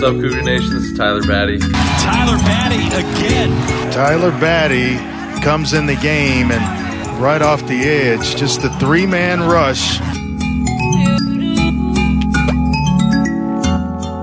What's 0.00 0.14
up, 0.14 0.14
Cougar 0.14 0.42
Nation? 0.42 0.70
This 0.70 0.84
is 0.84 0.96
Tyler 0.96 1.20
Batty. 1.20 1.58
Tyler 1.58 2.38
Batty 2.38 2.86
again. 2.86 3.92
Tyler 3.92 4.30
Batty 4.30 4.96
comes 5.42 5.74
in 5.74 5.84
the 5.84 5.96
game 5.96 6.50
and 6.50 7.20
right 7.20 7.42
off 7.42 7.60
the 7.68 7.82
edge, 7.82 8.34
just 8.36 8.62
the 8.62 8.70
three 8.78 9.04
man 9.04 9.40
rush. 9.40 10.00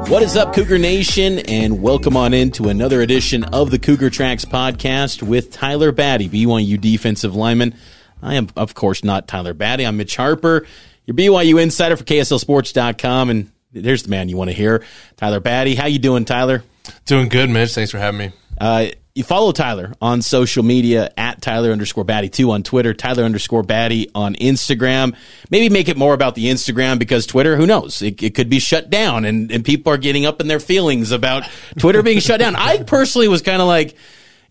What 0.10 0.24
is 0.24 0.36
up, 0.36 0.56
Cougar 0.56 0.80
Nation, 0.80 1.38
and 1.40 1.80
welcome 1.84 2.18
on 2.18 2.34
into 2.34 2.70
another 2.70 3.02
edition 3.02 3.44
of 3.44 3.70
the 3.70 3.78
Cougar 3.78 4.10
Tracks 4.10 4.46
podcast 4.46 5.22
with 5.22 5.52
Tyler 5.52 5.92
Batty, 5.92 6.28
BYU 6.28 6.82
defensive 6.82 7.36
lineman. 7.36 7.76
I 8.24 8.34
am, 8.34 8.48
of 8.56 8.74
course, 8.74 9.04
not 9.04 9.28
Tyler 9.28 9.54
Batty. 9.54 9.86
I'm 9.86 9.98
Mitch 9.98 10.16
Harper, 10.16 10.66
your 11.06 11.14
BYU 11.16 11.62
insider 11.62 11.96
for 11.96 12.04
KSLSports.com, 12.04 13.30
and 13.30 13.52
there's 13.72 14.04
the 14.04 14.10
man 14.10 14.30
you 14.30 14.38
want 14.38 14.50
to 14.50 14.56
hear, 14.56 14.84
Tyler 15.18 15.40
Batty. 15.40 15.76
How 15.76 15.88
you 15.88 16.00
doing, 16.00 16.26
Tyler? 16.26 16.64
Doing 17.06 17.30
good, 17.30 17.50
Mitch. 17.50 17.74
Thanks 17.74 17.92
for 17.92 17.98
having 17.98 18.20
me. 18.20 18.32
Uh, 18.60 18.88
you 19.18 19.24
follow 19.24 19.52
Tyler 19.52 19.94
on 20.00 20.22
social 20.22 20.62
media 20.62 21.12
at 21.18 21.42
Tyler 21.42 21.72
underscore 21.72 22.04
Batty 22.04 22.30
two 22.30 22.52
on 22.52 22.62
Twitter, 22.62 22.94
Tyler 22.94 23.24
underscore 23.24 23.64
Batty 23.64 24.12
on 24.14 24.36
Instagram. 24.36 25.16
Maybe 25.50 25.70
make 25.70 25.90
it 25.90 25.98
more 25.98 26.14
about 26.14 26.36
the 26.36 26.46
Instagram 26.46 27.00
because 27.00 27.26
Twitter, 27.26 27.56
who 27.56 27.66
knows? 27.66 28.04
It, 28.04 28.22
it 28.22 28.36
could 28.36 28.48
be 28.48 28.60
shut 28.60 28.92
down 28.92 29.26
and, 29.26 29.52
and 29.52 29.66
people 29.66 29.92
are 29.92 29.98
getting 29.98 30.28
up 30.28 30.40
in 30.40 30.48
their 30.48 30.60
feelings 30.60 31.12
about 31.12 31.44
Twitter 31.80 32.04
being 32.04 32.20
shut 32.20 32.40
down. 32.40 32.56
I 32.56 32.84
personally 32.84 33.28
was 33.28 33.42
kind 33.42 33.60
of 33.60 33.68
like, 33.68 33.96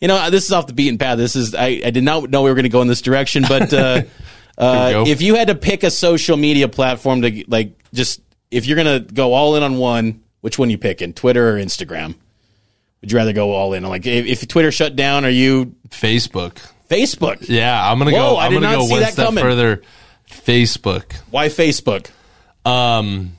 you 0.00 0.08
know, 0.08 0.30
this 0.30 0.46
is 0.46 0.52
off 0.52 0.66
the 0.66 0.72
beaten 0.72 0.98
path. 0.98 1.16
This 1.16 1.36
is, 1.36 1.54
I, 1.54 1.80
I 1.84 1.90
did 1.90 2.02
not 2.02 2.28
know 2.28 2.42
we 2.42 2.50
were 2.50 2.56
going 2.56 2.64
to 2.64 2.68
go 2.68 2.82
in 2.82 2.88
this 2.88 3.02
direction, 3.02 3.44
but, 3.48 3.72
uh, 3.72 4.02
uh, 4.58 5.04
if 5.06 5.22
you 5.22 5.36
had 5.36 5.46
to 5.46 5.54
pick 5.54 5.84
a 5.84 5.92
social 5.92 6.36
media 6.36 6.66
platform 6.66 7.22
to 7.22 7.44
like, 7.46 7.78
just, 7.94 8.20
if 8.50 8.66
you're 8.66 8.82
going 8.82 9.04
to 9.06 9.12
go 9.12 9.32
all 9.34 9.56
in 9.56 9.62
on 9.62 9.76
one, 9.78 10.22
which 10.40 10.58
one 10.58 10.70
you 10.70 10.78
picking? 10.78 11.12
Twitter 11.12 11.56
or 11.56 11.60
Instagram? 11.60 12.14
Would 13.00 13.12
you 13.12 13.18
rather 13.18 13.32
go 13.32 13.52
all 13.52 13.72
in? 13.74 13.82
Like, 13.84 14.06
if, 14.06 14.26
if 14.26 14.48
Twitter 14.48 14.70
shut 14.72 14.96
down, 14.96 15.24
are 15.24 15.30
you 15.30 15.74
Facebook. 15.90 16.58
Facebook? 16.88 17.48
Yeah, 17.48 17.90
I'm 17.90 17.98
gonna 17.98 18.12
Whoa, 18.12 18.18
go. 18.34 18.36
I 18.36 18.46
I'm 18.46 18.52
did 18.52 18.60
gonna 18.62 18.72
not 18.72 18.78
go 18.80 18.86
see 18.86 18.92
one 18.92 19.00
that 19.00 19.12
step 19.12 19.26
coming. 19.26 19.42
further. 19.42 19.82
Facebook. 20.30 21.14
Why 21.30 21.48
Facebook? 21.48 22.08
Um, 22.64 23.32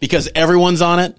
Because 0.00 0.28
everyone's 0.34 0.80
on 0.82 0.98
it. 0.98 1.16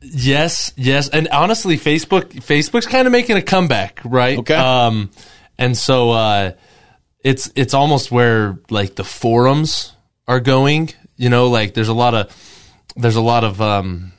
yes, 0.00 0.72
yes, 0.76 1.08
and 1.08 1.28
honestly, 1.28 1.76
Facebook. 1.78 2.32
Facebook's 2.32 2.86
kind 2.86 3.06
of 3.06 3.12
making 3.12 3.36
a 3.36 3.42
comeback, 3.42 4.00
right? 4.04 4.38
Okay. 4.38 4.54
Um, 4.54 5.10
and 5.58 5.76
so 5.76 6.10
uh, 6.10 6.52
it's 7.22 7.50
it's 7.54 7.74
almost 7.74 8.10
where 8.10 8.58
like 8.70 8.94
the 8.94 9.04
forums 9.04 9.92
are 10.28 10.40
going. 10.40 10.90
You 11.22 11.28
know, 11.30 11.46
like 11.48 11.72
there's 11.74 11.88
a 11.88 11.94
lot 11.94 12.14
of 12.14 12.26
there's 12.96 13.16
a 13.16 13.20
lot 13.20 13.44
of 13.44 13.60
um. 13.60 14.12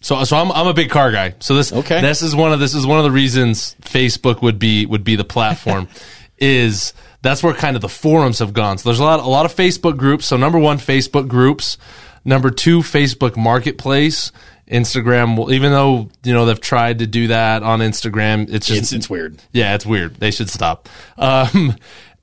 So, 0.00 0.22
so 0.24 0.36
I'm, 0.36 0.52
I'm 0.52 0.66
a 0.68 0.74
big 0.74 0.90
car 0.90 1.10
guy. 1.10 1.34
So 1.40 1.54
this, 1.56 1.72
Okay. 1.72 2.00
this 2.00 2.22
is 2.22 2.34
one 2.34 2.52
of, 2.52 2.60
this 2.60 2.72
is 2.72 2.86
one 2.86 2.98
of 2.98 3.04
the 3.04 3.10
reasons 3.10 3.74
Facebook 3.82 4.42
would 4.42 4.56
be, 4.58 4.86
would 4.86 5.02
be 5.02 5.16
the 5.16 5.24
platform 5.24 5.88
is 6.38 6.94
that's 7.20 7.42
where 7.42 7.52
kind 7.52 7.74
of 7.74 7.82
the 7.82 7.88
forums 7.88 8.38
have 8.38 8.52
gone. 8.52 8.78
So 8.78 8.88
there's 8.90 9.00
a 9.00 9.04
lot, 9.04 9.18
a 9.18 9.26
lot 9.28 9.44
of 9.44 9.52
Facebook 9.52 9.96
groups. 9.96 10.24
So 10.26 10.36
number 10.36 10.56
one, 10.58 10.78
Facebook 10.78 11.26
groups. 11.26 11.78
Number 12.24 12.48
two, 12.50 12.78
Facebook 12.78 13.36
marketplace. 13.36 14.30
Instagram, 14.70 15.36
will- 15.36 15.50
even 15.52 15.72
though, 15.72 16.10
you 16.22 16.32
know, 16.32 16.44
they've 16.46 16.60
tried 16.60 17.00
to 17.00 17.06
do 17.08 17.26
that 17.28 17.62
on 17.64 17.80
Instagram, 17.80 18.48
it's 18.52 18.66
just, 18.68 18.80
It's, 18.82 18.92
it's 18.92 19.10
weird. 19.10 19.38
yeah, 19.50 19.74
it's 19.74 19.86
weird. 19.86 20.14
They 20.16 20.30
should 20.30 20.50
stop. 20.50 20.88
Um, 21.16 21.74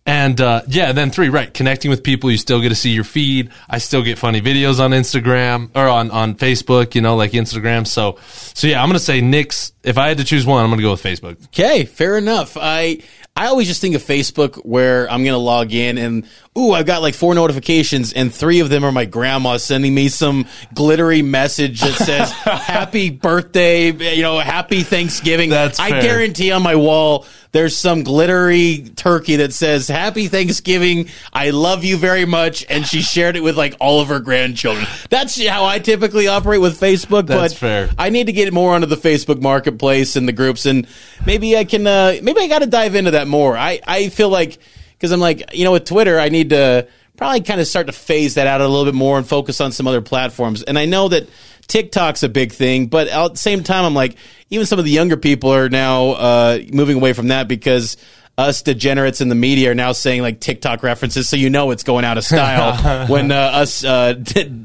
and 0.06 0.40
uh, 0.40 0.62
yeah, 0.68 0.92
then 0.92 1.10
three, 1.10 1.30
right? 1.30 1.52
Connecting 1.52 1.90
with 1.90 2.04
people, 2.04 2.30
you 2.30 2.38
still 2.38 2.62
get 2.62 2.70
to 2.70 2.76
see 2.76 2.92
your 2.92 3.04
feed. 3.04 3.50
I 3.68 3.80
still 3.80 4.04
get 4.04 4.20
funny 4.20 4.40
videos 4.40 4.80
on 4.80 4.92
Instagram 4.92 5.72
or 5.76 5.88
on 5.88 6.12
on 6.12 6.36
Facebook, 6.36 6.94
you 6.94 7.02
know, 7.02 7.16
like 7.16 7.32
Instagram. 7.32 7.88
So, 7.88 8.20
so 8.54 8.68
yeah, 8.68 8.82
I'm 8.84 8.90
gonna 8.90 9.00
say 9.00 9.22
Nick's. 9.22 9.74
If 9.84 9.98
I 9.98 10.08
had 10.08 10.18
to 10.20 10.24
choose 10.24 10.46
one, 10.46 10.64
I'm 10.64 10.70
gonna 10.70 10.84
go 10.84 10.92
with 10.92 11.04
Facebook. 11.04 11.44
Okay, 11.48 11.86
fair 11.86 12.18
enough. 12.18 12.56
I 12.60 13.00
I 13.36 13.48
always 13.48 13.68
just 13.68 13.82
think 13.82 13.96
of 13.96 14.04
Facebook 14.04 14.58
where 14.58 15.10
I'm 15.10 15.24
gonna 15.24 15.38
log 15.38 15.74
in 15.74 15.98
and 15.98 16.28
ooh, 16.58 16.72
I've 16.72 16.86
got 16.86 17.02
like 17.02 17.14
four 17.14 17.36
notifications 17.36 18.14
and 18.14 18.34
three 18.34 18.60
of 18.60 18.70
them 18.70 18.84
are 18.84 18.92
my 18.92 19.06
grandma 19.06 19.58
sending 19.58 19.94
me 19.94 20.10
some 20.10 20.46
glittery 20.74 21.22
message 21.22 21.82
that 21.82 21.94
says 21.94 22.32
"Happy 22.32 23.10
birthday," 23.10 23.92
you 24.16 24.22
know, 24.22 24.40
"Happy 24.40 24.84
Thanksgiving." 24.84 25.50
That's 25.50 25.80
I 25.80 25.90
fair. 25.90 26.02
guarantee 26.02 26.52
on 26.52 26.64
my 26.64 26.76
wall 26.76 27.26
there's 27.56 27.78
some 27.78 28.04
glittery 28.04 28.92
turkey 28.98 29.38
that 29.38 29.54
says 29.54 29.88
"Happy 29.88 30.28
Thanksgiving." 30.28 31.10
I 31.32 31.52
love 31.52 31.86
you 31.86 31.98
very 31.98 32.26
much, 32.26 32.66
and 32.70 32.86
she 32.86 33.02
shared 33.02 33.38
it 33.38 33.44
with 33.44 33.58
like 33.58 33.76
all 33.80 34.02
of 34.02 34.10
her 34.10 34.20
grandchildren. 34.20 34.86
That's 35.10 35.42
how 35.48 35.66
I 35.66 35.80
typically 35.80 36.28
operate 36.28 36.60
with 36.60 36.80
Facebook. 36.80 37.28
That's 37.28 37.54
but 37.54 37.58
fair. 37.58 37.90
I 37.98 38.10
need 38.10 38.28
to 38.28 38.34
get 38.34 38.52
more 38.54 38.74
onto 38.74 38.88
the 38.88 38.98
Facebook 38.98 39.42
marketplace 39.42 40.18
and 40.18 40.28
the 40.28 40.34
groups, 40.34 40.66
and 40.66 40.86
maybe 41.26 41.58
I 41.58 41.64
can. 41.64 41.88
Uh, 41.88 42.18
maybe 42.22 42.42
I 42.42 42.48
got 42.48 42.60
to 42.60 42.66
dive 42.66 42.96
into 42.96 43.12
that 43.12 43.28
more. 43.28 43.56
I 43.58 43.80
I 43.88 44.10
feel 44.10 44.30
like 44.30 44.60
because 44.98 45.12
I'm 45.12 45.20
like 45.20 45.54
you 45.54 45.64
know 45.64 45.72
with 45.72 45.86
Twitter, 45.86 46.20
I 46.20 46.30
need 46.30 46.50
to 46.50 46.88
probably 47.18 47.42
kind 47.42 47.62
of 47.62 47.68
start 47.68 47.88
to 47.88 47.94
phase 47.94 48.36
that 48.36 48.48
out 48.48 48.62
a 48.62 48.68
little 48.68 48.86
bit 48.86 48.96
more 48.96 49.18
and 49.18 49.28
focus 49.28 49.62
on 49.62 49.72
some 49.72 49.88
other 49.88 50.02
platforms. 50.02 50.64
And 50.64 50.78
I 50.78 50.86
know 50.86 51.08
that 51.08 51.30
TikTok's 51.68 52.24
a 52.24 52.30
big 52.30 52.52
thing, 52.52 52.88
but 52.88 53.08
at 53.08 53.28
the 53.30 53.38
same 53.38 53.64
time, 53.64 53.86
I'm 53.86 53.94
like 53.94 54.16
even 54.50 54.66
some 54.66 54.80
of 54.80 54.86
the 54.86 54.92
younger 54.92 55.18
people 55.18 55.54
are 55.54 55.70
now 55.70 56.12
uh, 56.12 56.60
moving 56.72 56.98
away 56.98 57.14
from 57.14 57.30
that 57.30 57.48
because. 57.48 57.98
Us 58.38 58.62
degenerates 58.62 59.22
in 59.22 59.30
the 59.30 59.36
media 59.36 59.72
are 59.72 59.76
now 59.76 59.94
saying 59.94 60.22
like 60.22 60.42
TikTok 60.42 60.84
references, 60.84 61.30
so 61.30 61.38
you 61.38 61.50
know 61.50 61.72
it's 61.72 61.84
going 61.84 62.04
out 62.04 62.18
of 62.18 62.26
style 62.26 63.08
when 63.08 63.32
uh, 63.32 63.36
us 63.36 63.86
uh, 63.86 64.22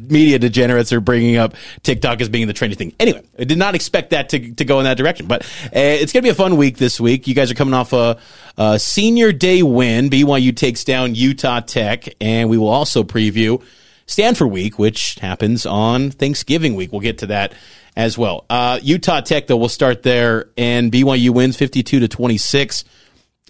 media 0.08 0.40
degenerates 0.40 0.92
are 0.92 1.00
bringing 1.00 1.36
up 1.36 1.54
TikTok 1.84 2.20
as 2.20 2.28
being 2.28 2.48
the 2.48 2.52
trendy 2.52 2.76
thing. 2.76 2.92
Anyway, 2.98 3.22
I 3.38 3.44
did 3.44 3.58
not 3.58 3.76
expect 3.76 4.10
that 4.10 4.30
to, 4.30 4.54
to 4.54 4.64
go 4.64 4.80
in 4.80 4.84
that 4.84 4.96
direction, 4.96 5.28
but 5.28 5.42
uh, 5.66 5.68
it's 5.72 6.12
going 6.12 6.22
to 6.22 6.26
be 6.26 6.30
a 6.30 6.34
fun 6.34 6.56
week 6.56 6.78
this 6.78 7.00
week. 7.00 7.28
You 7.28 7.34
guys 7.36 7.52
are 7.52 7.54
coming 7.54 7.74
off 7.74 7.92
a, 7.92 8.18
a 8.58 8.76
senior 8.80 9.32
day 9.32 9.62
win. 9.62 10.10
BYU 10.10 10.56
takes 10.56 10.82
down 10.82 11.14
Utah 11.14 11.60
Tech, 11.60 12.08
and 12.20 12.50
we 12.50 12.58
will 12.58 12.68
also 12.68 13.04
preview 13.04 13.62
Stanford 14.06 14.50
week, 14.50 14.80
which 14.80 15.14
happens 15.20 15.64
on 15.64 16.10
Thanksgiving 16.10 16.74
week. 16.74 16.90
We'll 16.90 17.02
get 17.02 17.18
to 17.18 17.28
that 17.28 17.52
as 17.96 18.18
well. 18.18 18.46
Uh, 18.50 18.80
Utah 18.82 19.20
Tech, 19.20 19.46
though, 19.46 19.56
we'll 19.56 19.68
start 19.68 20.02
there, 20.02 20.48
and 20.56 20.90
BYU 20.90 21.30
wins 21.30 21.56
52 21.56 22.00
to 22.00 22.08
26. 22.08 22.84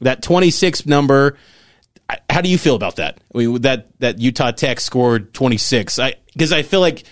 That 0.01 0.23
26 0.23 0.87
number, 0.87 1.37
how 2.29 2.41
do 2.41 2.49
you 2.49 2.59
feel 2.59 2.75
about 2.75 2.97
that? 2.97 3.19
I 3.35 3.39
mean, 3.39 3.61
that 3.63 3.89
that 4.01 4.19
Utah 4.19 4.51
Tech 4.51 4.81
scored 4.81 5.35
26. 5.35 5.99
I 5.99 6.15
because 6.33 6.53
I 6.53 6.63
feel 6.63 6.81
like 6.81 7.05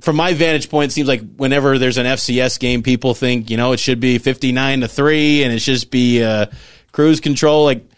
from 0.00 0.16
my 0.16 0.34
vantage 0.34 0.70
point, 0.70 0.90
it 0.90 0.94
seems 0.94 1.08
like 1.08 1.22
whenever 1.36 1.78
there's 1.78 1.98
an 1.98 2.06
FCS 2.06 2.58
game, 2.58 2.82
people 2.82 3.14
think 3.14 3.50
you 3.50 3.56
know 3.56 3.72
it 3.72 3.80
should 3.80 4.00
be 4.00 4.18
59 4.18 4.80
to 4.80 4.88
three, 4.88 5.42
and 5.42 5.52
it 5.52 5.60
should 5.60 5.74
just 5.74 5.90
be 5.90 6.22
uh, 6.22 6.46
cruise 6.92 7.20
control. 7.20 7.64
Like, 7.64 7.88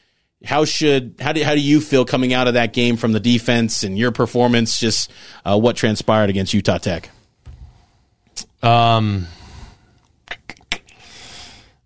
how 0.45 0.65
should 0.65 1.17
how 1.21 1.33
do 1.33 1.43
how 1.45 1.55
do 1.55 1.61
you 1.61 1.81
feel 1.81 2.05
coming 2.05 2.33
out 2.33 2.49
of 2.49 2.55
that 2.55 2.73
game 2.73 2.97
from 2.97 3.13
the 3.13 3.21
defense 3.21 3.83
and 3.83 3.99
your 3.99 4.13
performance? 4.13 4.79
Just 4.79 5.11
uh, 5.45 5.59
what 5.59 5.77
transpired 5.77 6.31
against 6.31 6.55
Utah 6.55 6.79
Tech? 6.79 7.11
Um, 8.63 9.27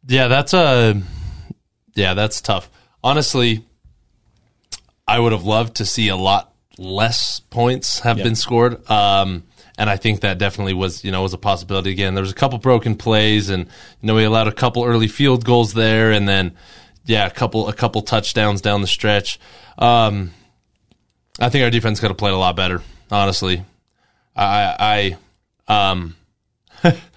yeah, 0.07 0.29
that's 0.29 0.55
a 0.55 1.01
yeah, 1.95 2.15
that's 2.15 2.41
tough. 2.41 2.71
Honestly, 3.03 3.65
I 5.07 5.19
would 5.19 5.33
have 5.33 5.45
loved 5.45 5.77
to 5.77 5.85
see 5.85 6.09
a 6.09 6.17
lot 6.17 6.53
less 6.79 7.41
points 7.41 8.01
have 8.01 8.19
Yep. 8.19 8.25
been 8.25 8.35
scored. 8.37 8.91
Um, 8.91 9.45
and 9.77 9.91
I 9.91 9.97
think 9.97 10.21
that 10.21 10.39
definitely 10.39 10.75
was 10.75 11.05
you 11.05 11.11
know 11.11 11.23
was 11.23 11.35
a 11.35 11.39
possibility. 11.39 11.91
Again, 11.91 12.15
there 12.15 12.23
was 12.23 12.31
a 12.31 12.35
couple 12.37 12.59
broken 12.59 12.95
plays, 12.97 13.51
and 13.51 13.65
you 14.01 14.07
know 14.07 14.15
we 14.15 14.25
allowed 14.25 14.47
a 14.49 14.53
couple 14.53 14.85
early 14.85 15.09
field 15.09 15.45
goals 15.45 15.75
there, 15.75 16.13
and 16.13 16.29
then 16.29 16.53
yeah, 17.05 17.27
a 17.27 17.31
couple 17.31 17.69
a 17.69 17.73
couple 17.73 18.01
touchdowns 18.03 18.61
down 18.61 18.81
the 18.83 18.87
stretch. 18.87 19.39
Um, 19.77 20.33
I 21.41 21.49
think 21.49 21.65
our 21.65 21.71
defense 21.71 21.99
could 22.01 22.11
have 22.11 22.17
played 22.17 22.35
a 22.35 22.39
lot 22.39 22.55
better. 22.57 22.83
Honestly, 23.11 23.65
I 24.37 25.17
I 25.69 25.93
um. 25.93 26.17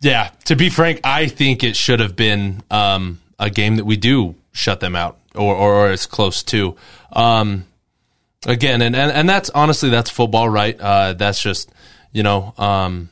yeah, 0.00 0.30
to 0.46 0.56
be 0.56 0.70
frank, 0.70 1.00
I 1.04 1.26
think 1.28 1.64
it 1.64 1.76
should 1.76 2.00
have 2.00 2.16
been 2.16 2.62
um, 2.70 3.20
a 3.38 3.50
game 3.50 3.76
that 3.76 3.84
we 3.84 3.96
do 3.96 4.34
shut 4.52 4.80
them 4.80 4.96
out 4.96 5.18
or, 5.34 5.54
or, 5.54 5.74
or 5.74 5.90
as 5.90 6.06
close 6.06 6.42
to. 6.44 6.76
Um, 7.12 7.66
again, 8.46 8.82
and, 8.82 8.94
and, 8.94 9.10
and 9.12 9.28
that's 9.28 9.50
honestly, 9.50 9.90
that's 9.90 10.10
football, 10.10 10.48
right? 10.48 10.78
Uh, 10.78 11.12
that's 11.14 11.42
just, 11.42 11.72
you 12.12 12.22
know, 12.22 12.54
um, 12.58 13.10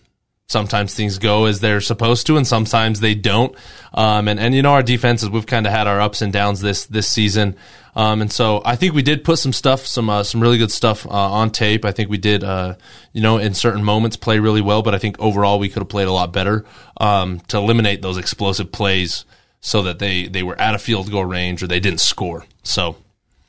sometimes 0.49 0.95
things 0.95 1.19
go 1.19 1.47
as 1.47 1.61
they're 1.61 1.81
supposed 1.81 2.27
to 2.27 2.37
and 2.37 2.47
sometimes 2.47 3.01
they 3.01 3.15
don't. 3.15 3.55
Um, 3.95 4.29
and, 4.29 4.39
and, 4.39 4.55
you 4.55 4.63
know, 4.63 4.73
our 4.73 4.83
defenses, 4.83 5.31
we've 5.31 5.47
kind 5.47 5.67
of 5.67 5.73
had 5.73 5.87
our 5.87 6.01
ups 6.01 6.23
and 6.23 6.33
downs 6.33 6.61
this, 6.61 6.87
this 6.87 7.09
season. 7.09 7.57
Um, 7.95 8.23
and 8.23 8.33
so 8.33 8.63
I 8.65 8.77
think 8.77 8.95
we 8.95 9.03
did 9.03 9.23
put 9.23 9.39
some 9.39 9.53
stuff, 9.53 9.87
some 9.87 10.09
uh, 10.09 10.23
some 10.23 10.41
really 10.41 10.57
good 10.59 10.71
stuff 10.71 11.07
uh, 11.07 11.11
on 11.11 11.51
tape. 11.51 11.85
I 11.85 11.93
think 11.93 12.09
we 12.09 12.19
did, 12.19 12.43
uh, 12.43 12.77
you 13.13 13.21
know, 13.21 13.37
in 13.37 13.53
certain 13.53 13.85
moments 13.85 14.17
play 14.17 14.39
really 14.39 14.63
well, 14.63 14.83
but 14.83 14.95
I 14.95 14.99
think 14.99 15.19
overall 15.21 15.59
we 15.59 15.69
could 15.69 15.83
have 15.83 15.91
played 15.91 16.09
a 16.09 16.13
lot 16.13 16.33
better 16.33 16.65
um, 16.99 17.41
to 17.49 17.59
eliminate 17.59 18.01
those 18.01 18.17
explosive 18.17 18.73
plays 18.73 19.27
so 19.61 19.83
that 19.83 19.99
they 19.99 20.27
they 20.27 20.43
were 20.43 20.59
out 20.61 20.75
of 20.75 20.81
field 20.81 21.11
goal 21.11 21.25
range 21.25 21.63
or 21.63 21.67
they 21.67 21.81
didn't 21.81 22.01
score. 22.01 22.47
So, 22.63 22.97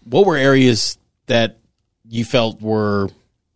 what 0.03 0.25
were 0.25 0.35
areas 0.35 0.97
that 1.27 1.57
you 2.07 2.25
felt 2.25 2.61
were 2.61 3.09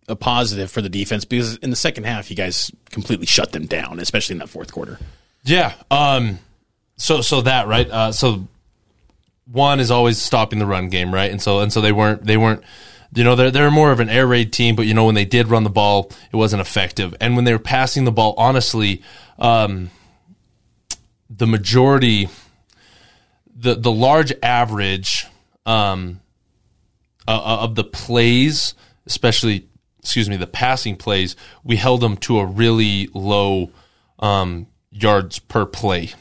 a 0.07 0.15
positive 0.15 0.71
for 0.71 0.81
the 0.81 0.89
defense? 0.89 1.25
Because 1.25 1.57
in 1.57 1.69
the 1.69 1.75
second 1.75 2.05
half, 2.05 2.29
you 2.29 2.37
guys 2.37 2.71
completely 2.89 3.25
shut 3.25 3.51
them 3.51 3.65
down, 3.65 3.99
especially 3.99 4.35
in 4.35 4.39
that 4.39 4.47
fourth 4.49 4.71
quarter. 4.71 4.99
Yeah. 5.43 5.73
Um. 5.91 6.39
So 6.95 7.21
so 7.21 7.41
that 7.41 7.67
right. 7.67 7.89
Uh. 7.89 8.11
So 8.13 8.47
one 9.51 9.79
is 9.79 9.91
always 9.91 10.21
stopping 10.21 10.59
the 10.59 10.65
run 10.65 10.89
game, 10.89 11.13
right? 11.13 11.31
And 11.31 11.41
so 11.41 11.59
and 11.59 11.71
so 11.71 11.81
they 11.81 11.91
weren't 11.91 12.23
they 12.25 12.37
weren't 12.37 12.63
you 13.13 13.23
know 13.23 13.35
they're 13.35 13.51
they're 13.51 13.71
more 13.71 13.91
of 13.91 13.99
an 13.99 14.09
air 14.09 14.27
raid 14.27 14.51
team, 14.51 14.75
but 14.75 14.85
you 14.85 14.93
know 14.93 15.05
when 15.05 15.15
they 15.15 15.25
did 15.25 15.47
run 15.47 15.63
the 15.63 15.69
ball, 15.69 16.11
it 16.31 16.35
wasn't 16.35 16.61
effective. 16.61 17.15
And 17.21 17.35
when 17.35 17.45
they 17.45 17.53
were 17.53 17.59
passing 17.59 18.03
the 18.03 18.11
ball, 18.11 18.33
honestly, 18.37 19.01
um, 19.39 19.89
the 21.29 21.47
majority, 21.47 22.29
the 23.55 23.75
the 23.75 23.91
large 23.91 24.33
average 24.43 25.25
um, 25.65 26.19
uh, 27.27 27.59
of 27.61 27.75
the 27.75 27.83
plays, 27.83 28.73
especially 29.05 29.67
excuse 29.99 30.29
me, 30.29 30.37
the 30.37 30.47
passing 30.47 30.95
plays, 30.95 31.35
we 31.63 31.75
held 31.75 32.01
them 32.01 32.15
to 32.15 32.39
a 32.39 32.45
really 32.45 33.09
low 33.13 33.71
um, 34.19 34.67
yards 34.91 35.39
per 35.39 35.65
play 35.65 36.13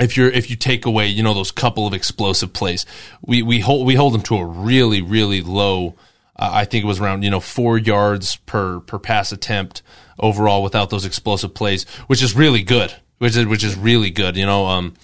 if 0.00 0.16
you're 0.16 0.30
if 0.30 0.50
you 0.50 0.56
take 0.56 0.86
away 0.86 1.06
you 1.06 1.22
know 1.22 1.34
those 1.34 1.50
couple 1.50 1.86
of 1.86 1.94
explosive 1.94 2.52
plays, 2.52 2.86
we 3.24 3.42
we 3.42 3.60
hold 3.60 3.86
we 3.86 3.94
hold 3.94 4.14
them 4.14 4.22
to 4.22 4.36
a 4.36 4.44
really 4.44 5.02
really 5.02 5.42
low. 5.42 5.94
Uh, 6.36 6.50
I 6.52 6.64
think 6.64 6.84
it 6.84 6.86
was 6.86 7.00
around 7.00 7.22
you 7.22 7.30
know 7.30 7.40
four 7.40 7.78
yards 7.78 8.36
per 8.36 8.80
per 8.80 8.98
pass 8.98 9.32
attempt 9.32 9.82
overall 10.18 10.62
without 10.62 10.90
those 10.90 11.04
explosive 11.04 11.54
plays, 11.54 11.84
which 12.06 12.22
is 12.22 12.34
really 12.34 12.62
good. 12.62 12.94
Which 13.18 13.36
is 13.36 13.46
which 13.46 13.64
is 13.64 13.76
really 13.76 14.10
good. 14.10 14.36
You 14.36 14.46
know, 14.46 14.66
um, 14.66 14.94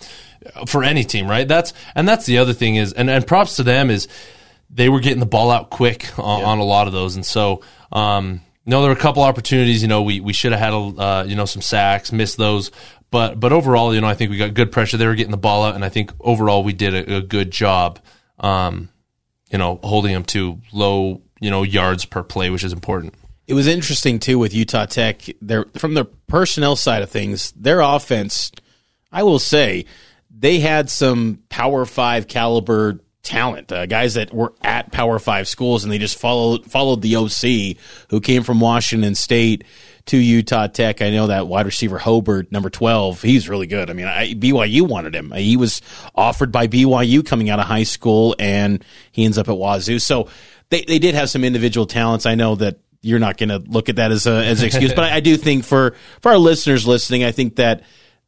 for 0.67 0.85
any 0.85 1.05
team, 1.05 1.29
right? 1.29 1.47
That's 1.49 1.73
and 1.95 2.09
that's 2.09 2.27
the 2.27 2.39
other 2.39 2.53
thing 2.53 2.77
is 2.77 2.93
and 2.93 3.11
and 3.11 3.27
props 3.27 3.57
to 3.57 3.63
them 3.63 3.91
is 3.91 4.09
they 4.71 4.89
were 4.89 5.01
getting 5.01 5.21
the 5.21 5.27
ball 5.27 5.51
out 5.51 5.71
quick 5.71 6.17
on, 6.19 6.41
yeah. 6.41 6.47
on 6.47 6.59
a 6.59 6.65
lot 6.65 6.87
of 6.87 6.93
those, 6.93 7.17
and 7.17 7.25
so. 7.25 7.63
Um, 7.93 8.41
no, 8.67 8.81
there 8.81 8.91
were 8.91 8.97
a 8.97 9.01
couple 9.01 9.23
opportunities. 9.23 9.83
You 9.83 9.89
know, 9.89 10.03
we, 10.03 10.21
we 10.21 10.33
should 10.33 10.53
have 10.53 10.61
had 10.61 10.73
a 10.73 10.77
uh, 10.77 11.25
you 11.29 11.37
know 11.37 11.45
some 11.45 11.61
sacks, 11.61 12.13
missed 12.13 12.39
those. 12.39 12.71
But 13.11 13.39
but 13.39 13.53
overall, 13.53 13.95
you 13.95 14.01
know, 14.01 14.07
I 14.07 14.15
think 14.15 14.31
we 14.31 14.37
got 14.37 14.55
good 14.55 14.73
pressure. 14.73 14.97
They 14.97 15.07
were 15.07 15.15
getting 15.15 15.31
the 15.31 15.37
ball 15.37 15.65
out, 15.65 15.75
and 15.75 15.85
I 15.85 15.89
think 15.89 16.13
overall 16.21 16.65
we 16.65 16.73
did 16.73 16.95
a, 16.95 17.17
a 17.17 17.21
good 17.21 17.51
job. 17.51 18.01
Um, 18.39 18.89
you 19.51 19.59
know, 19.59 19.79
holding 19.85 20.13
them 20.13 20.25
to 20.25 20.61
low, 20.73 21.23
you 21.41 21.51
know, 21.51 21.63
yards 21.63 22.05
per 22.05 22.25
play, 22.25 22.51
which 22.51 22.65
is 22.65 22.73
important. 22.73 23.15
It 23.47 23.55
was 23.55 23.67
interesting 23.67 24.19
too 24.19 24.39
with 24.39 24.55
Utah 24.55 24.87
Tech. 24.87 25.23
Their 25.41 25.67
from 25.77 25.95
the 25.95 26.07
personnel 26.27 26.77
side 26.77 27.03
of 27.03 27.11
things, 27.11 27.53
their 27.53 27.81
offense, 27.81 28.51
I 29.13 29.23
will 29.23 29.39
say, 29.39 29.85
they 30.31 30.59
had 30.61 30.91
some 30.91 31.41
Power 31.51 31.85
Five 31.85 32.27
caliber 32.27 33.01
talent, 33.23 33.73
uh, 33.73 33.87
guys 33.87 34.15
that 34.15 34.33
were 34.33 34.55
at 34.63 34.93
Power 34.93 35.19
Five 35.19 35.47
schools, 35.47 35.85
and 35.85 35.93
they 35.93 35.99
just 35.99 36.19
followed 36.19 36.71
followed 36.71 37.03
the 37.03 37.17
OC 37.17 37.77
who 38.11 38.21
came 38.21 38.43
from 38.43 38.61
Washington 38.61 39.15
State 39.15 39.65
to 40.07 40.19
Utah 40.19 40.67
Tech. 40.67 41.01
I 41.01 41.11
know 41.11 41.29
that 41.29 41.47
wide 41.47 41.67
receiver 41.67 41.99
Hobert, 41.99 42.53
number 42.53 42.69
12, 42.69 43.23
he's 43.23 43.49
really 43.49 43.67
good. 43.67 43.89
I 43.89 43.95
mean, 43.95 44.07
I, 44.07 44.35
BYU 44.35 44.83
wanted 44.83 45.15
him. 45.15 45.33
He 45.33 45.57
was 45.57 45.81
offered 46.15 46.53
by 46.53 46.67
BYU 46.67 47.25
coming 47.25 47.49
out 47.49 47.59
of 47.59 47.67
high 47.67 47.85
school, 47.85 48.37
and 48.39 48.85
he 49.13 49.25
ends 49.25 49.39
up 49.39 49.49
at 49.49 49.57
Wazoo. 49.57 49.99
So 49.99 50.29
they, 50.69 50.83
they 50.83 50.99
did 50.99 51.15
have 51.15 51.31
some 51.31 51.45
individual 51.45 51.87
talents. 51.87 52.27
I 52.27 52.35
know 52.35 52.55
that 52.57 52.79
you're 53.01 53.19
not 53.19 53.37
going 53.37 53.49
to 53.49 53.59
look 53.59 53.89
at 53.89 53.97
that 53.97 54.13
as, 54.13 54.27
a, 54.27 54.45
as 54.45 54.61
an 54.61 54.67
excuse, 54.67 54.93
but 54.93 55.05
I, 55.05 55.17
I, 55.17 55.21
do 55.21 55.37
think 55.37 55.65
for, 55.65 55.95
for 56.21 56.33
our 56.33 56.39
listeners 56.39 56.87
listening, 56.87 57.25
I 57.25 57.33
think 57.33 57.57
that 57.57 57.83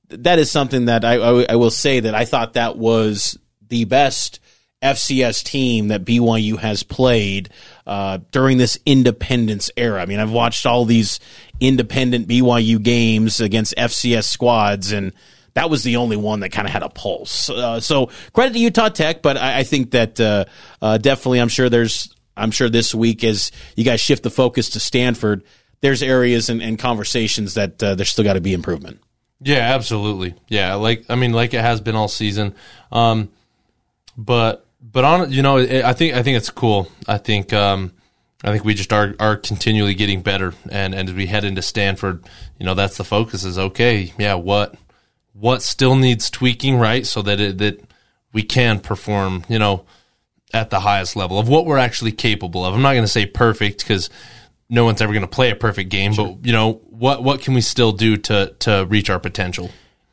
that 0.08 0.38
is 0.38 0.50
something 0.50 0.86
that 0.86 1.04
I, 1.04 1.14
I, 1.14 1.46
I 1.50 1.56
will 1.56 1.70
say 1.70 2.00
that 2.00 2.14
I 2.14 2.24
thought 2.24 2.54
that 2.54 2.76
was 2.76 3.38
the 3.68 3.84
best 3.84 4.40
FCS 4.82 5.42
team 5.42 5.88
that 5.88 6.04
BYU 6.04 6.58
has 6.58 6.82
played 6.82 7.48
uh, 7.86 8.18
during 8.30 8.58
this 8.58 8.78
independence 8.84 9.70
era. 9.76 10.02
I 10.02 10.06
mean, 10.06 10.20
I've 10.20 10.30
watched 10.30 10.66
all 10.66 10.84
these 10.84 11.18
independent 11.60 12.28
BYU 12.28 12.82
games 12.82 13.40
against 13.40 13.74
FCS 13.76 14.24
squads, 14.24 14.92
and 14.92 15.12
that 15.54 15.70
was 15.70 15.82
the 15.82 15.96
only 15.96 16.16
one 16.16 16.40
that 16.40 16.50
kind 16.50 16.66
of 16.68 16.72
had 16.72 16.82
a 16.82 16.90
pulse. 16.90 17.48
Uh, 17.48 17.80
so 17.80 18.10
credit 18.32 18.52
to 18.52 18.58
Utah 18.58 18.90
Tech, 18.90 19.22
but 19.22 19.38
I, 19.38 19.60
I 19.60 19.62
think 19.62 19.92
that 19.92 20.20
uh, 20.20 20.44
uh, 20.82 20.98
definitely, 20.98 21.40
I'm 21.40 21.48
sure 21.48 21.70
there's, 21.70 22.14
I'm 22.36 22.50
sure 22.50 22.68
this 22.68 22.94
week 22.94 23.24
as 23.24 23.50
you 23.76 23.84
guys 23.84 24.00
shift 24.00 24.22
the 24.22 24.30
focus 24.30 24.70
to 24.70 24.80
Stanford, 24.80 25.42
there's 25.80 26.02
areas 26.02 26.50
and, 26.50 26.62
and 26.62 26.78
conversations 26.78 27.54
that 27.54 27.82
uh, 27.82 27.94
there's 27.94 28.10
still 28.10 28.24
got 28.24 28.34
to 28.34 28.40
be 28.42 28.52
improvement. 28.52 29.00
Yeah, 29.40 29.74
absolutely. 29.74 30.34
Yeah, 30.48 30.74
like 30.74 31.06
I 31.08 31.14
mean, 31.14 31.32
like 31.32 31.54
it 31.54 31.60
has 31.60 31.80
been 31.80 31.94
all 31.94 32.08
season. 32.08 32.54
Um, 32.92 33.30
but 34.16 34.65
but 34.80 35.04
on 35.04 35.30
you 35.32 35.42
know, 35.42 35.58
I 35.58 35.92
think 35.92 36.14
I 36.14 36.22
think 36.22 36.36
it's 36.36 36.50
cool. 36.50 36.88
I 37.06 37.18
think 37.18 37.52
um, 37.52 37.92
I 38.44 38.52
think 38.52 38.64
we 38.64 38.74
just 38.74 38.92
are 38.92 39.14
are 39.18 39.36
continually 39.36 39.94
getting 39.94 40.22
better, 40.22 40.54
and 40.70 40.94
and 40.94 41.08
as 41.08 41.14
we 41.14 41.26
head 41.26 41.44
into 41.44 41.62
Stanford, 41.62 42.24
you 42.58 42.66
know, 42.66 42.74
that's 42.74 42.96
the 42.96 43.04
focus. 43.04 43.44
Is 43.44 43.58
okay, 43.58 44.12
yeah. 44.18 44.34
What 44.34 44.76
what 45.32 45.62
still 45.62 45.96
needs 45.96 46.30
tweaking, 46.30 46.76
right? 46.76 47.06
So 47.06 47.22
that 47.22 47.40
it, 47.40 47.58
that 47.58 47.80
we 48.32 48.42
can 48.42 48.80
perform, 48.80 49.44
you 49.48 49.58
know, 49.58 49.86
at 50.52 50.70
the 50.70 50.80
highest 50.80 51.16
level 51.16 51.38
of 51.38 51.48
what 51.48 51.66
we're 51.66 51.78
actually 51.78 52.12
capable 52.12 52.64
of. 52.64 52.74
I'm 52.74 52.82
not 52.82 52.92
going 52.92 53.04
to 53.04 53.08
say 53.08 53.26
perfect 53.26 53.80
because 53.80 54.10
no 54.68 54.84
one's 54.84 55.00
ever 55.00 55.12
going 55.12 55.22
to 55.22 55.28
play 55.28 55.50
a 55.50 55.56
perfect 55.56 55.90
game, 55.90 56.12
sure. 56.12 56.34
but 56.34 56.46
you 56.46 56.52
know, 56.52 56.74
what 56.90 57.22
what 57.22 57.40
can 57.40 57.54
we 57.54 57.60
still 57.60 57.92
do 57.92 58.16
to 58.16 58.54
to 58.60 58.86
reach 58.88 59.10
our 59.10 59.18
potential? 59.18 59.70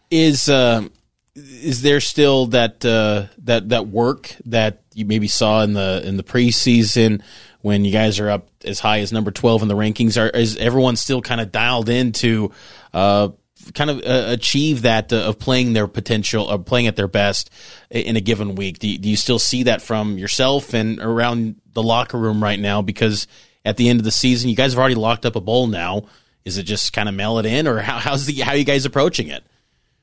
Is 0.10 0.48
uh, 0.48 0.88
is 1.36 1.82
there 1.82 2.00
still 2.00 2.48
that 2.48 2.86
uh, 2.86 3.28
that 3.40 3.70
that 3.70 3.88
work 3.88 4.36
that 4.46 4.82
you 4.94 5.06
maybe 5.06 5.28
saw 5.28 5.64
in 5.64 5.74
the 5.74 6.02
in 6.06 6.18
the 6.18 6.24
preseason 6.24 7.22
when 7.62 7.86
you 7.86 7.92
guys 7.92 8.20
are 8.20 8.30
up 8.30 8.50
as 8.64 8.80
high 8.80 9.00
as 9.00 9.12
number 9.12 9.32
twelve 9.32 9.62
in 9.62 9.68
the 9.68 9.76
rankings? 9.76 10.22
Are 10.22 10.30
is 10.30 10.58
everyone 10.58 10.96
still 10.96 11.22
kind 11.22 11.42
of 11.42 11.52
dialed 11.52 11.90
into 11.90 12.52
uh, 12.94 13.30
kind 13.74 13.90
of 13.90 13.98
uh, 14.00 14.32
achieve 14.32 14.84
that 14.84 15.12
uh, 15.12 15.18
of 15.18 15.40
playing 15.40 15.74
their 15.74 15.88
potential 15.88 16.48
of 16.48 16.66
playing 16.66 16.88
at 16.88 16.96
their 16.96 17.08
best 17.08 17.50
in 17.90 18.16
a 18.16 18.22
given 18.22 18.54
week? 18.56 18.80
Do 18.80 18.88
you, 18.88 18.98
do 19.00 19.10
you 19.10 19.18
still 19.18 19.40
see 19.40 19.64
that 19.64 19.82
from 19.82 20.18
yourself 20.20 20.74
and 20.74 21.00
around 21.00 21.56
the 21.74 21.84
locker 21.84 22.18
room 22.18 22.44
right 22.44 22.60
now? 22.60 22.84
Because 22.84 23.28
at 23.66 23.78
the 23.78 23.90
end 23.90 24.00
of 24.00 24.04
the 24.04 24.12
season, 24.12 24.50
you 24.50 24.56
guys 24.56 24.74
have 24.74 24.80
already 24.80 24.96
locked 24.96 25.26
up 25.26 25.36
a 25.36 25.42
bowl 25.42 25.66
now. 25.66 26.04
Is 26.46 26.58
it 26.58 26.64
just 26.64 26.94
kind 26.94 27.08
of 27.08 27.16
mail 27.16 27.40
it 27.40 27.46
in, 27.46 27.68
or 27.68 27.80
how, 27.80 27.98
how's 27.98 28.26
the 28.26 28.34
how 28.42 28.52
are 28.52 28.58
you 28.58 28.66
guys 28.66 28.86
approaching 28.86 29.30
it? 29.30 29.44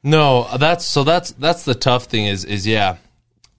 No, 0.03 0.49
that's 0.57 0.87
so 0.87 1.05
that's 1.05 1.33
that's 1.33 1.65
the 1.65 1.75
tough 1.75 2.05
thing 2.05 2.27
is 2.27 2.45
is 2.45 2.67
yeah. 2.67 2.97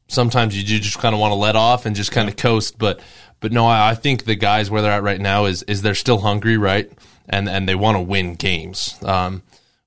Sometimes 0.08 0.58
you 0.58 0.66
do 0.66 0.78
just 0.78 1.00
kind 1.00 1.16
of 1.16 1.22
want 1.22 1.32
to 1.32 1.36
let 1.36 1.56
off 1.56 1.86
and 1.86 1.96
just 1.96 2.12
kind 2.12 2.28
of 2.28 2.36
coast, 2.36 2.78
but 2.78 3.00
but 3.40 3.52
no, 3.54 3.66
I, 3.66 3.92
I 3.92 3.96
think 3.96 4.26
the 4.26 4.36
guys 4.36 4.70
where 4.70 4.82
they're 4.82 4.92
at 4.92 5.04
right 5.04 5.22
now 5.22 5.46
is 5.46 5.64
is 5.64 5.82
they're 5.82 5.96
still 5.96 6.20
hungry, 6.20 6.58
right? 6.58 6.92
And 7.30 7.48
and 7.48 7.68
they 7.68 7.76
want 7.76 7.96
to 7.96 8.02
win 8.02 8.36
games. 8.36 8.98
Um, 9.04 9.44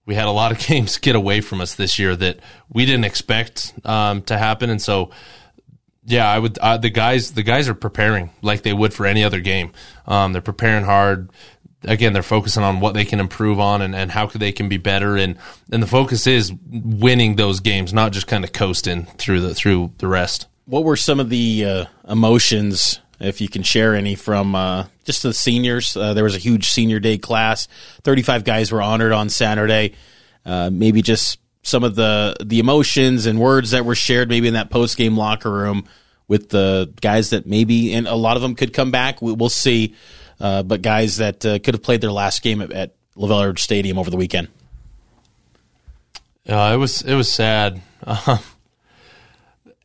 we 0.07 0.15
had 0.15 0.27
a 0.27 0.31
lot 0.31 0.53
of 0.53 0.59
games 0.67 0.99
get 0.99 1.17
away 1.17 1.41
from 1.41 1.61
us 1.61 1.75
this 1.75 1.99
year 1.99 2.15
that 2.17 2.39
we 2.69 2.87
didn't 2.87 3.05
expect 3.05 3.75
um, 3.85 4.23
to 4.23 4.39
happen, 4.39 4.71
and 4.71 4.81
so 4.81 5.11
yeah, 6.07 6.29
I 6.29 6.39
would. 6.39 6.59
Uh, 6.59 6.77
the 6.77 6.91
guys, 6.91 7.33
the 7.33 7.43
guys 7.43 7.69
are 7.69 7.75
preparing 7.75 8.31
like 8.43 8.63
they 8.63 8.73
would 8.73 8.93
for 8.93 9.07
any 9.07 9.25
other 9.25 9.41
game. 9.41 9.73
Um, 10.07 10.33
they're 10.33 10.43
preparing 10.43 10.85
hard 10.85 11.31
again 11.85 12.13
they're 12.13 12.23
focusing 12.23 12.63
on 12.63 12.81
what 12.81 12.95
they 12.95 13.05
can 13.05 13.21
improve 13.21 13.61
on 13.61 13.83
and, 13.83 13.95
and 13.95 14.11
how 14.11 14.27
they 14.27 14.53
can 14.53 14.69
be 14.69 14.77
better 14.77 15.17
and 15.17 15.37
and 15.73 15.83
the 15.83 15.87
focus 15.87 16.27
is 16.27 16.53
winning 16.71 17.37
those 17.37 17.61
games 17.61 17.93
not 17.93 18.13
just 18.13 18.27
kind 18.27 18.45
of 18.45 18.53
coasting 18.53 19.05
through 19.19 19.41
the 19.41 19.55
through 19.55 19.93
the 19.99 20.09
rest 20.09 20.47
what 20.67 20.85
were 20.85 20.97
some 20.97 21.21
of 21.21 21.29
the 21.29 21.65
uh, 21.65 21.85
emotions 22.09 23.01
if 23.21 23.41
you 23.41 23.49
can 23.49 23.63
share 23.63 23.95
any 23.95 24.15
from 24.15 24.55
uh, 24.55 24.87
just 25.05 25.23
the 25.23 25.33
seniors. 25.33 25.97
Uh, 25.97 26.15
there 26.15 26.25
was 26.25 26.35
a 26.35 26.39
huge 26.39 26.71
senior 26.71 27.01
day 27.01 27.19
class. 27.19 27.69
Thirty-five 28.03 28.45
guys 28.45 28.73
were 28.73 28.83
honored 28.83 29.13
on 29.13 29.29
Saturday. 29.29 29.95
Uh, 30.45 30.71
maybe 30.73 31.03
just 31.03 31.39
some 31.63 31.85
of 31.85 31.95
the 31.95 32.37
the 32.45 32.59
emotions 32.59 33.27
and 33.27 33.41
words 33.41 33.71
that 33.71 33.85
were 33.85 33.95
shared, 33.95 34.29
maybe 34.29 34.49
in 34.49 34.55
that 34.55 34.71
post 34.71 34.97
game 34.97 35.17
locker 35.17 35.51
room 35.51 35.85
with 36.27 36.49
the 36.49 36.93
guys 37.01 37.31
that 37.31 37.47
maybe, 37.47 37.93
and 37.93 38.07
a 38.07 38.15
lot 38.15 38.37
of 38.37 38.43
them 38.43 38.55
could 38.55 38.73
come 38.73 38.91
back. 38.91 39.21
We, 39.21 39.33
will 39.33 39.51
see. 39.51 39.95
Uh, 40.41 40.63
but 40.63 40.83
guys 40.83 41.19
that 41.19 41.45
uh, 41.47 41.59
could 41.59 41.75
have 41.75 41.83
played 41.83 42.01
their 42.01 42.13
last 42.13 42.43
game 42.43 42.61
at, 42.61 42.73
at 42.73 42.95
LaVell 43.17 43.59
Stadium 43.59 43.99
over 43.99 44.11
the 44.11 44.17
weekend. 44.17 44.49
Yeah, 46.45 46.73
it 46.73 46.77
was 46.77 47.03
it 47.03 47.15
was 47.15 47.31
sad. 47.31 47.81
Um, 48.07 48.39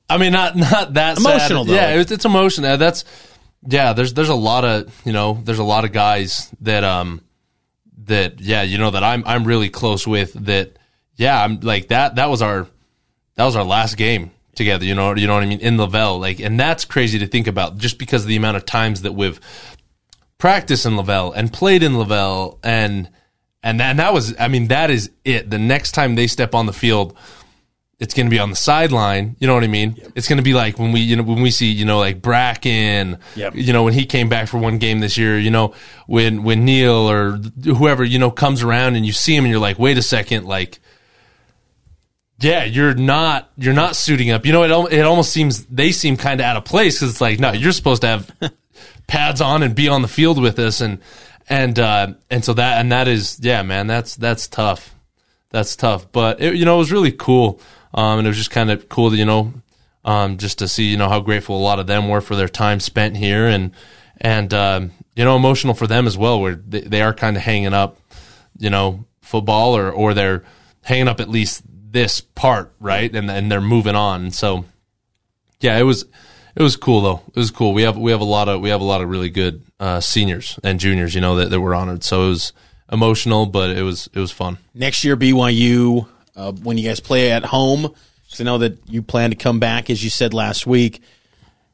I 0.10 0.18
mean, 0.18 0.34
not 0.34 0.56
not 0.56 0.94
that 0.96 1.20
emotional. 1.20 1.66
Sad. 1.66 1.72
Though. 1.72 1.76
Yeah, 1.76 2.02
it 2.02 2.12
it's 2.12 2.26
emotional. 2.26 2.78
That's 2.78 3.06
yeah. 3.68 3.94
There's 3.94 4.14
there's 4.14 4.30
a 4.30 4.36
lot 4.36 4.66
of 4.66 4.92
you 5.06 5.14
know 5.14 5.40
there's 5.44 5.60
a 5.60 5.64
lot 5.64 5.86
of 5.86 5.92
guys 5.92 6.50
that 6.62 6.84
um 6.84 7.22
that 8.06 8.42
yeah 8.42 8.64
you 8.64 8.78
know 8.80 8.92
that 8.92 9.04
I'm 9.04 9.24
I'm 9.26 9.44
really 9.44 9.70
close 9.70 10.08
with 10.08 10.34
that 10.46 10.78
yeah 11.16 11.44
I'm 11.44 11.60
like 11.60 11.90
that 11.90 12.16
that 12.16 12.30
was 12.30 12.42
our 12.42 12.68
that 13.36 13.46
was 13.46 13.56
our 13.56 13.64
last 13.64 13.98
game 13.98 14.32
together. 14.56 14.84
You 14.84 14.96
know 14.96 15.16
you 15.16 15.28
know 15.28 15.36
what 15.36 15.44
I 15.44 15.46
mean 15.46 15.60
in 15.60 15.78
LaVell 15.78 16.20
like 16.20 16.40
and 16.40 16.60
that's 16.60 16.86
crazy 16.86 17.20
to 17.20 17.28
think 17.28 17.46
about 17.46 17.78
just 17.78 18.00
because 18.00 18.24
of 18.24 18.30
the 18.30 18.36
amount 18.36 18.58
of 18.58 18.66
times 18.66 19.04
that 19.04 19.14
we've 19.14 19.40
practiced 20.40 20.88
in 20.88 20.94
LaVell 20.94 21.34
and 21.36 21.54
played 21.54 21.84
in 21.84 21.94
LaVell 21.94 22.58
and 22.64 23.10
and 23.62 23.80
that, 23.80 23.92
and 23.92 24.00
that 24.00 24.14
was 24.14 24.34
I 24.40 24.48
mean 24.48 24.70
that 24.70 24.90
is 24.90 25.12
it. 25.24 25.52
The 25.52 25.60
next 25.60 25.92
time 25.92 26.16
they 26.16 26.26
step 26.26 26.56
on 26.56 26.66
the 26.66 26.74
field 26.74 27.16
it's 28.00 28.14
going 28.14 28.28
to 28.28 28.30
be 28.30 28.40
on 28.40 28.50
the 28.50 28.56
sideline. 28.56 29.36
You 29.40 29.48
know 29.48 29.54
what 29.54 29.64
I 29.64 29.68
mean? 29.68 29.96
Yep. 29.98 30.12
It's 30.16 30.28
going 30.28 30.38
to 30.38 30.44
be 30.44 30.54
like 30.54 30.80
when 30.80 30.94
we, 30.94 31.02
you 31.02 31.18
know, 31.18 31.24
when 31.24 31.42
we 31.42 31.52
see, 31.52 31.70
you 31.70 31.84
know, 31.84 32.00
like 32.00 32.22
Bracken, 32.22 33.20
yep. 33.36 33.54
you 33.56 33.74
know, 33.74 33.84
when 33.84 33.94
he 33.94 34.06
came 34.06 34.30
back 34.30 34.48
for 34.48 34.58
one 34.58 34.78
game 34.78 35.02
this 35.02 35.18
year, 35.18 35.38
you 35.38 35.52
know, 35.52 35.74
when, 36.08 36.44
when 36.44 36.64
Neil 36.64 36.94
or 36.94 37.32
whoever, 37.64 38.06
you 38.06 38.18
know, 38.18 38.32
comes 38.32 38.64
around 38.64 38.96
and 38.96 39.06
you 39.06 39.12
see 39.12 39.36
him 39.36 39.44
and 39.44 39.52
you're 39.52 39.60
like, 39.60 39.78
wait 39.78 39.98
a 39.98 40.02
second, 40.02 40.46
like, 40.46 40.80
yeah, 42.40 42.64
you're 42.64 42.94
not, 42.94 43.52
you're 43.58 43.74
not 43.74 43.98
suiting 43.98 44.32
up. 44.32 44.46
You 44.46 44.54
know, 44.54 44.64
it, 44.64 44.94
it 44.94 45.06
almost 45.06 45.34
seems, 45.34 45.66
they 45.66 45.92
seem 45.92 46.16
kind 46.16 46.40
of 46.40 46.46
out 46.46 46.56
of 46.56 46.64
place 46.64 46.96
because 46.96 47.10
it's 47.12 47.22
like, 47.22 47.38
no, 47.38 47.52
you're 47.52 47.74
supposed 47.74 48.04
to 48.04 48.08
have 48.08 48.32
pads 49.10 49.42
on 49.42 49.64
and 49.64 49.76
be 49.76 49.90
on 49.90 50.02
the 50.02 50.08
field 50.08 50.40
with 50.40 50.60
us. 50.60 50.80
And, 50.80 51.00
and, 51.50 51.78
uh, 51.78 52.14
and 52.30 52.46
so 52.46 52.54
that, 52.54 52.80
and 52.80 52.92
that 52.92 53.08
is, 53.08 53.40
yeah, 53.42 53.64
man, 53.64 53.88
that's, 53.88 54.16
that's 54.16 54.48
tough. 54.48 54.96
That's 55.50 55.76
tough. 55.76 56.10
But, 56.12 56.40
it, 56.40 56.56
you 56.56 56.64
know, 56.64 56.76
it 56.76 56.80
was 56.80 56.92
really 56.92 57.12
cool. 57.12 57.60
Um, 57.94 58.20
and 58.20 58.28
it 58.28 58.30
was 58.30 58.38
just 58.38 58.52
kind 58.52 58.70
of 58.70 58.88
cool, 58.88 59.10
to, 59.10 59.18
you 59.18 59.26
know, 59.26 59.52
um, 60.06 60.38
just 60.38 60.60
to 60.60 60.68
see, 60.68 60.86
you 60.86 60.98
know, 60.98 61.10
how 61.10 61.20
grateful 61.20 61.58
a 61.58 61.60
lot 61.60 61.80
of 61.80 61.88
them 61.88 62.08
were 62.08 62.22
for 62.22 62.36
their 62.36 62.48
time 62.48 62.80
spent 62.80 63.18
here 63.18 63.48
and, 63.48 63.72
and, 64.22 64.54
um, 64.54 64.92
you 65.16 65.26
know, 65.26 65.36
emotional 65.36 65.74
for 65.74 65.88
them 65.88 66.06
as 66.06 66.18
well, 66.18 66.40
where 66.40 66.56
they, 66.56 66.82
they 66.82 67.02
are 67.02 67.14
kind 67.14 67.36
of 67.36 67.42
hanging 67.42 67.74
up, 67.74 67.98
you 68.60 68.70
know, 68.70 69.06
football 69.22 69.76
or, 69.76 69.92
or 69.92 70.14
they're 70.14 70.44
hanging 70.84 71.08
up 71.08 71.20
at 71.20 71.30
least 71.30 71.64
this 71.92 72.22
part, 72.22 72.72
right? 72.80 73.14
And, 73.14 73.30
and 73.30 73.52
they're 73.52 73.60
moving 73.60 73.96
on. 73.96 74.30
So, 74.32 74.66
yeah, 75.60 75.78
it 75.78 75.84
was, 75.84 76.06
it 76.60 76.64
was 76.64 76.76
cool 76.76 77.02
though. 77.02 77.22
It 77.30 77.38
was 77.38 77.50
cool. 77.50 77.74
We 77.74 77.84
have, 77.84 77.98
we 77.98 78.12
have 78.12 78.22
a 78.22 78.26
lot 78.26 78.50
of, 78.50 78.62
we 78.62 78.70
have 78.70 78.82
a 78.82 78.86
lot 78.86 79.02
of 79.02 79.10
really 79.10 79.30
good, 79.30 79.64
uh, 79.80 80.02
seniors 80.02 80.60
and 80.64 80.80
juniors, 80.80 81.16
you 81.16 81.22
know, 81.22 81.38
that, 81.38 81.50
that 81.50 81.62
were 81.62 81.74
honored. 81.74 82.04
So 82.04 82.26
it 82.26 82.30
was 82.30 82.54
emotional, 82.92 83.46
but 83.46 83.70
it 83.70 83.82
was, 83.82 84.10
it 84.14 84.20
was 84.20 84.32
fun. 84.32 84.58
Next 84.76 85.06
year, 85.06 85.16
BYU, 85.16 86.08
uh, 86.36 86.52
when 86.52 86.78
you 86.78 86.88
guys 86.88 87.00
play 87.00 87.32
at 87.32 87.46
home. 87.46 87.94
Because 88.26 88.42
I 88.42 88.44
know 88.44 88.60
that 88.60 88.78
you 88.88 89.02
plan 89.02 89.32
to 89.32 89.36
come 89.36 89.60
back, 89.60 89.90
as 89.90 90.04
you 90.04 90.12
said 90.12 90.36
last 90.36 90.68
week. 90.68 91.02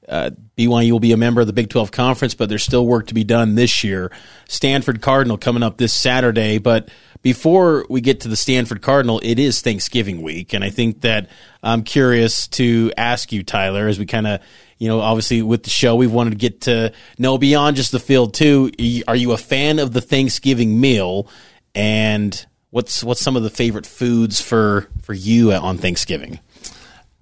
Uh, 0.07 0.29
BYU 0.57 0.91
will 0.91 0.99
be 0.99 1.11
a 1.11 1.17
member 1.17 1.41
of 1.41 1.47
the 1.47 1.53
Big 1.53 1.69
12 1.69 1.91
Conference, 1.91 2.35
but 2.35 2.47
there's 2.47 2.63
still 2.63 2.85
work 2.85 3.07
to 3.07 3.13
be 3.13 3.23
done 3.23 3.55
this 3.55 3.83
year. 3.83 4.11
Stanford 4.47 5.01
Cardinal 5.01 5.37
coming 5.37 5.63
up 5.63 5.77
this 5.77 5.93
Saturday. 5.93 6.59
But 6.59 6.89
before 7.23 7.85
we 7.89 8.01
get 8.01 8.21
to 8.21 8.27
the 8.27 8.35
Stanford 8.35 8.81
Cardinal, 8.81 9.19
it 9.23 9.39
is 9.39 9.61
Thanksgiving 9.61 10.21
week. 10.21 10.53
And 10.53 10.63
I 10.63 10.69
think 10.69 11.01
that 11.01 11.27
I'm 11.63 11.83
curious 11.83 12.47
to 12.49 12.93
ask 12.95 13.31
you, 13.31 13.43
Tyler, 13.43 13.87
as 13.87 13.97
we 13.97 14.05
kind 14.05 14.27
of, 14.27 14.41
you 14.77 14.87
know, 14.87 14.99
obviously 14.99 15.41
with 15.41 15.63
the 15.63 15.69
show, 15.69 15.95
we've 15.95 16.11
wanted 16.11 16.31
to 16.31 16.35
get 16.37 16.61
to 16.61 16.91
know 17.17 17.37
beyond 17.37 17.77
just 17.77 17.91
the 17.91 17.99
field, 17.99 18.33
too. 18.33 18.71
Are 19.07 19.15
you 19.15 19.31
a 19.31 19.37
fan 19.37 19.79
of 19.79 19.93
the 19.93 20.01
Thanksgiving 20.01 20.79
meal? 20.79 21.27
And 21.73 22.45
What's 22.75 23.05
what's 23.05 23.21
some 23.21 23.37
of 23.37 23.43
the 23.43 23.49
favorite 23.49 23.85
foods 23.85 24.41
for 24.41 24.89
for 25.01 25.13
you 25.13 25.53
on 25.53 25.77
Thanksgiving? 25.77 26.41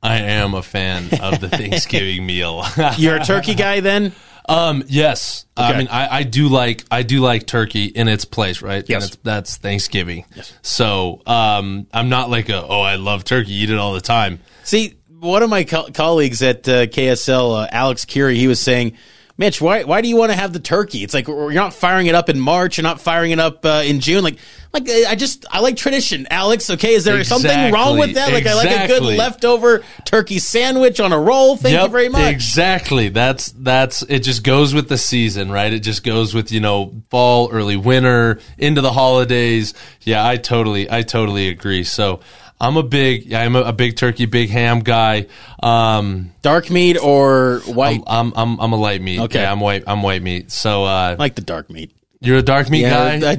I 0.01 0.15
am 0.15 0.55
a 0.55 0.63
fan 0.63 1.10
of 1.22 1.41
the 1.41 1.48
Thanksgiving 1.48 2.25
meal. 2.25 2.65
You're 2.98 3.17
a 3.17 3.24
turkey 3.24 3.53
guy 3.53 3.79
then? 3.79 4.13
Um, 4.50 4.83
yes. 4.88 5.45
Okay. 5.55 5.67
I 5.67 5.77
mean, 5.77 5.88
I, 5.89 6.07
I, 6.07 6.24
do 6.24 6.48
like 6.48 6.83
I 6.89 7.03
do 7.03 7.19
like 7.19 7.45
turkey 7.45 7.86
in 7.86 8.07
its 8.07 8.25
place, 8.25 8.63
right? 8.63 8.83
Yes. 8.89 9.15
that's 9.22 9.57
Thanksgiving. 9.57 10.25
Yes. 10.36 10.53
So, 10.63 11.22
um, 11.27 11.86
I'm 11.93 12.10
not 12.10 12.31
like 12.31 12.50
a 12.50 12.65
oh 12.65 12.81
I 12.81 12.95
love 12.95 13.24
turkey, 13.24 13.53
eat 13.53 13.69
it 13.69 13.77
all 13.77 13.93
the 13.93 14.01
time. 14.01 14.39
See, 14.63 14.95
one 15.24 15.44
of 15.44 15.50
my 15.50 15.63
co- 15.63 15.89
colleagues 15.94 16.42
at 16.42 16.68
uh, 16.68 16.86
KSL, 16.86 17.63
uh, 17.63 17.68
Alex 17.72 18.06
Curie, 18.06 18.38
he 18.38 18.48
was 18.48 18.60
saying 18.60 18.98
Mitch, 19.36 19.60
why 19.60 19.84
why 19.84 20.01
do 20.01 20.08
you 20.08 20.15
want 20.15 20.32
to 20.32 20.38
have 20.38 20.53
the 20.53 20.60
turkey? 20.60 21.03
It's 21.03 21.13
like 21.13 21.27
you're 21.27 21.53
not 21.53 21.74
firing 21.74 22.06
it 22.06 22.13
up 22.13 22.30
in 22.30 22.39
March, 22.39 22.77
you're 22.77 22.84
not 22.84 23.01
firing 23.01 23.32
it 23.32 23.39
up 23.39 23.65
uh, 23.65 23.82
in 23.84 24.00
June. 24.00 24.24
Like, 24.24 24.38
like 24.72 24.88
I 24.88 25.15
just 25.15 25.48
I 25.50 25.60
like 25.60 25.75
tradition, 25.75 26.27
Alex. 26.30 26.70
Okay, 26.70 26.94
is 26.94 27.03
there 27.03 27.18
exactly. 27.18 27.50
something 27.50 27.74
wrong 27.74 27.98
with 27.98 28.13
that? 28.13 28.32
Like, 28.32 28.44
exactly. 28.46 28.70
I 28.70 28.75
like 28.75 28.84
a 28.84 28.88
good 28.88 29.18
leftover 29.18 29.84
turkey 30.06 30.38
sandwich 30.38 31.00
on 31.00 31.12
a 31.12 31.20
roll. 31.20 31.58
Thank 31.58 31.74
yep, 31.74 31.86
you 31.86 31.89
very 31.89 32.10
much. 32.10 32.32
Exactly. 32.32 33.10
That's 33.10 33.51
that's 33.53 34.03
it. 34.03 34.20
Just 34.20 34.44
goes 34.44 34.72
with 34.75 34.88
the 34.88 35.00
season, 35.00 35.51
right? 35.51 35.74
It 35.74 35.80
just 35.80 36.03
goes 36.03 36.36
with 36.36 36.51
you 36.51 36.60
know 36.60 37.01
fall, 37.10 37.50
early 37.51 37.75
winter, 37.75 38.39
into 38.60 38.82
the 38.82 38.92
holidays. 38.92 39.74
Yeah, 40.01 40.27
I 40.27 40.38
totally 40.38 40.92
I 40.92 41.01
totally 41.01 41.48
agree. 41.48 41.84
So. 41.86 42.20
I'm 42.60 42.77
a 42.77 42.83
big, 42.83 43.33
I'm 43.33 43.55
a, 43.55 43.62
a 43.62 43.74
big 43.74 43.98
turkey, 43.98 44.25
big 44.25 44.50
ham 44.50 44.79
guy. 44.79 45.27
Um, 45.62 46.31
dark 46.41 46.69
meat 46.69 46.98
or 46.98 47.62
white? 47.65 48.01
I'm, 48.07 48.31
I'm, 48.31 48.33
I'm, 48.36 48.60
I'm 48.60 48.74
a 48.74 48.77
light 48.77 49.01
meat. 49.01 49.19
Okay, 49.19 49.41
yeah, 49.41 49.51
I'm 49.51 49.60
white. 49.60 49.83
I'm 49.86 50.01
white 50.01 50.22
meat. 50.22 50.51
So, 50.51 50.86
uh, 50.86 50.88
I 50.88 51.13
like 51.15 51.36
the 51.36 51.41
dark 51.41 51.69
meat. 51.69 51.91
You're 52.22 52.38
a 52.38 52.41
dark 52.41 52.69
meat 52.69 52.83
yeah, 52.83 53.19
guy. 53.19 53.31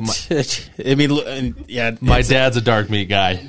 I 0.86 0.94
mean, 0.94 1.64
yeah. 1.68 1.96
My 2.02 2.20
dad's 2.20 2.58
a 2.58 2.60
dark 2.60 2.90
meat 2.90 3.08
guy. 3.08 3.48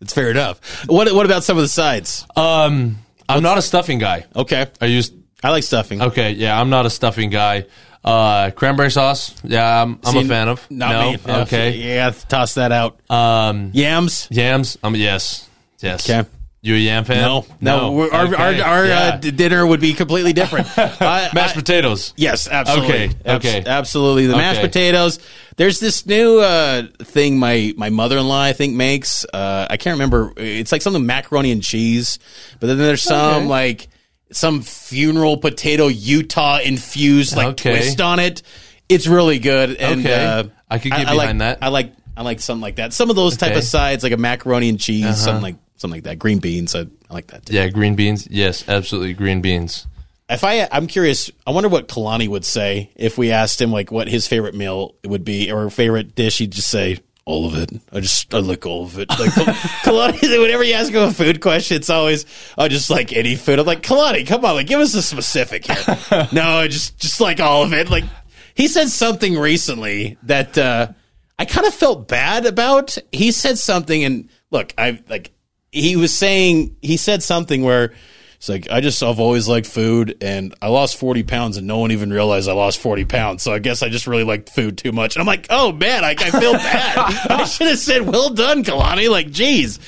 It's 0.00 0.14
fair 0.14 0.30
enough. 0.30 0.86
What 0.88 1.12
What 1.12 1.26
about 1.26 1.42
some 1.42 1.56
of 1.56 1.62
the 1.62 1.68
sides? 1.68 2.24
Um, 2.36 2.98
I'm 3.28 3.42
not 3.42 3.58
a 3.58 3.62
stuffing 3.62 3.98
guy. 3.98 4.26
Okay, 4.36 4.68
I 4.80 4.86
use. 4.86 5.10
I 5.42 5.50
like 5.50 5.64
stuffing. 5.64 6.00
Okay, 6.00 6.32
yeah, 6.32 6.60
I'm 6.60 6.70
not 6.70 6.86
a 6.86 6.90
stuffing 6.90 7.30
guy. 7.30 7.66
Uh, 8.08 8.50
cranberry 8.52 8.90
sauce. 8.90 9.34
Yeah, 9.44 9.82
I'm, 9.82 10.00
I'm 10.02 10.12
See, 10.12 10.20
a 10.20 10.24
fan 10.24 10.48
of. 10.48 10.70
no, 10.70 11.12
me. 11.12 11.18
okay. 11.28 11.76
Yeah, 11.76 12.10
toss 12.10 12.54
that 12.54 12.72
out. 12.72 12.98
Um, 13.10 13.70
yams. 13.74 14.28
Yams. 14.30 14.78
Um, 14.82 14.94
yes, 14.94 15.46
yes. 15.80 16.08
Okay. 16.08 16.26
You 16.60 16.74
a 16.74 16.78
yam 16.78 17.04
fan? 17.04 17.20
No, 17.20 17.46
no. 17.60 17.90
no. 17.94 18.10
Our, 18.10 18.26
okay. 18.26 18.34
our, 18.34 18.62
our 18.62 18.84
uh, 18.84 18.86
yeah. 18.86 19.08
uh, 19.14 19.16
dinner 19.18 19.64
would 19.64 19.80
be 19.80 19.92
completely 19.92 20.32
different. 20.32 20.66
mashed 20.76 21.36
I, 21.36 21.52
potatoes. 21.54 22.14
Yes, 22.16 22.48
absolutely. 22.48 22.94
Okay, 22.94 23.14
okay, 23.26 23.58
Abs- 23.58 23.68
absolutely. 23.68 24.26
The 24.26 24.32
okay. 24.32 24.40
mashed 24.40 24.60
potatoes. 24.62 25.20
There's 25.56 25.78
this 25.78 26.04
new 26.06 26.40
uh, 26.40 26.86
thing 27.00 27.38
my 27.38 27.74
my 27.76 27.90
mother 27.90 28.18
in 28.18 28.26
law 28.26 28.42
I 28.42 28.54
think 28.54 28.74
makes. 28.74 29.24
Uh, 29.26 29.66
I 29.68 29.76
can't 29.76 29.94
remember. 29.94 30.32
It's 30.36 30.72
like 30.72 30.82
something 30.82 31.06
macaroni 31.06 31.52
and 31.52 31.62
cheese, 31.62 32.18
but 32.58 32.68
then 32.68 32.78
there's 32.78 33.02
some 33.02 33.42
okay. 33.42 33.46
like 33.46 33.88
some 34.30 34.62
funeral 34.62 35.36
potato 35.36 35.86
Utah 35.86 36.58
infused 36.58 37.36
like 37.36 37.48
okay. 37.48 37.76
twist 37.76 38.00
on 38.00 38.18
it. 38.18 38.42
It's 38.88 39.06
really 39.06 39.38
good. 39.38 39.76
And 39.76 40.00
okay. 40.00 40.24
uh, 40.24 40.44
I 40.68 40.78
could 40.78 40.92
get 40.92 41.06
I, 41.08 41.12
behind 41.12 41.42
I 41.42 41.48
like, 41.48 41.58
that. 41.58 41.58
I 41.62 41.68
like 41.68 41.92
I 42.16 42.22
like 42.22 42.40
something 42.40 42.62
like 42.62 42.76
that. 42.76 42.92
Some 42.92 43.10
of 43.10 43.16
those 43.16 43.34
okay. 43.34 43.48
type 43.48 43.56
of 43.56 43.64
sides, 43.64 44.02
like 44.02 44.12
a 44.12 44.16
macaroni 44.16 44.68
and 44.68 44.80
cheese, 44.80 45.04
uh-huh. 45.04 45.14
something 45.14 45.42
like 45.42 45.56
something 45.76 45.98
like 45.98 46.04
that. 46.04 46.18
Green 46.18 46.38
beans, 46.38 46.74
I, 46.74 46.80
I 46.80 47.14
like 47.14 47.28
that. 47.28 47.46
Too. 47.46 47.54
Yeah, 47.54 47.68
green 47.68 47.94
beans. 47.94 48.26
Yes, 48.28 48.68
absolutely, 48.68 49.14
green 49.14 49.40
beans. 49.40 49.86
If 50.28 50.44
I, 50.44 50.68
I'm 50.70 50.88
curious. 50.88 51.30
I 51.46 51.52
wonder 51.52 51.68
what 51.70 51.88
Kalani 51.88 52.28
would 52.28 52.44
say 52.44 52.90
if 52.96 53.16
we 53.16 53.30
asked 53.30 53.60
him 53.60 53.70
like 53.70 53.90
what 53.90 54.08
his 54.08 54.26
favorite 54.26 54.54
meal 54.54 54.94
would 55.04 55.24
be 55.24 55.50
or 55.50 55.70
favorite 55.70 56.14
dish. 56.14 56.38
He'd 56.38 56.50
just 56.50 56.68
say 56.68 56.98
all 57.28 57.46
of 57.46 57.54
it. 57.56 57.70
I 57.92 58.00
just 58.00 58.34
I 58.34 58.38
like 58.38 58.64
all 58.64 58.84
of 58.84 58.98
it. 58.98 59.10
Like 59.10 59.18
Kalani, 59.84 60.40
whenever 60.40 60.64
you 60.64 60.72
ask 60.72 60.90
him 60.90 61.02
a 61.02 61.12
food 61.12 61.42
question, 61.42 61.76
it's 61.76 61.90
always 61.90 62.24
I 62.56 62.68
just 62.68 62.88
like 62.88 63.12
any 63.12 63.36
food. 63.36 63.58
I'm 63.58 63.66
like 63.66 63.82
Kalani, 63.82 64.26
come 64.26 64.44
on, 64.46 64.54
like 64.54 64.66
give 64.66 64.80
us 64.80 64.94
a 64.94 65.02
specific 65.02 65.66
here. 65.66 65.98
no, 66.32 66.42
I 66.42 66.68
just 66.68 66.98
just 66.98 67.20
like 67.20 67.38
all 67.38 67.62
of 67.62 67.74
it. 67.74 67.90
Like 67.90 68.04
he 68.54 68.66
said 68.66 68.88
something 68.88 69.38
recently 69.38 70.16
that 70.22 70.56
uh, 70.56 70.88
I 71.38 71.44
kind 71.44 71.66
of 71.66 71.74
felt 71.74 72.08
bad 72.08 72.46
about. 72.46 72.96
He 73.12 73.30
said 73.30 73.58
something, 73.58 74.02
and 74.04 74.30
look, 74.50 74.72
I 74.78 75.02
like 75.10 75.30
he 75.70 75.96
was 75.96 76.14
saying 76.14 76.76
he 76.80 76.96
said 76.96 77.22
something 77.22 77.62
where 77.62 77.92
it's 78.38 78.48
like 78.48 78.70
I 78.70 78.80
just 78.80 79.02
I've 79.02 79.18
always 79.18 79.48
liked 79.48 79.66
food, 79.66 80.18
and 80.20 80.54
I 80.62 80.68
lost 80.68 80.96
forty 80.96 81.24
pounds, 81.24 81.56
and 81.56 81.66
no 81.66 81.78
one 81.78 81.90
even 81.90 82.12
realized 82.12 82.48
I 82.48 82.52
lost 82.52 82.78
forty 82.78 83.04
pounds. 83.04 83.42
So 83.42 83.52
I 83.52 83.58
guess 83.58 83.82
I 83.82 83.88
just 83.88 84.06
really 84.06 84.22
liked 84.22 84.50
food 84.50 84.78
too 84.78 84.92
much. 84.92 85.16
And 85.16 85.20
I'm 85.20 85.26
like, 85.26 85.48
oh 85.50 85.72
man, 85.72 86.04
I, 86.04 86.10
I 86.10 86.30
feel 86.30 86.52
bad. 86.52 86.96
I 87.30 87.44
should 87.46 87.66
have 87.66 87.78
said, 87.78 88.02
"Well 88.02 88.30
done, 88.30 88.62
Kalani." 88.62 89.10
Like, 89.10 89.32
geez, 89.32 89.80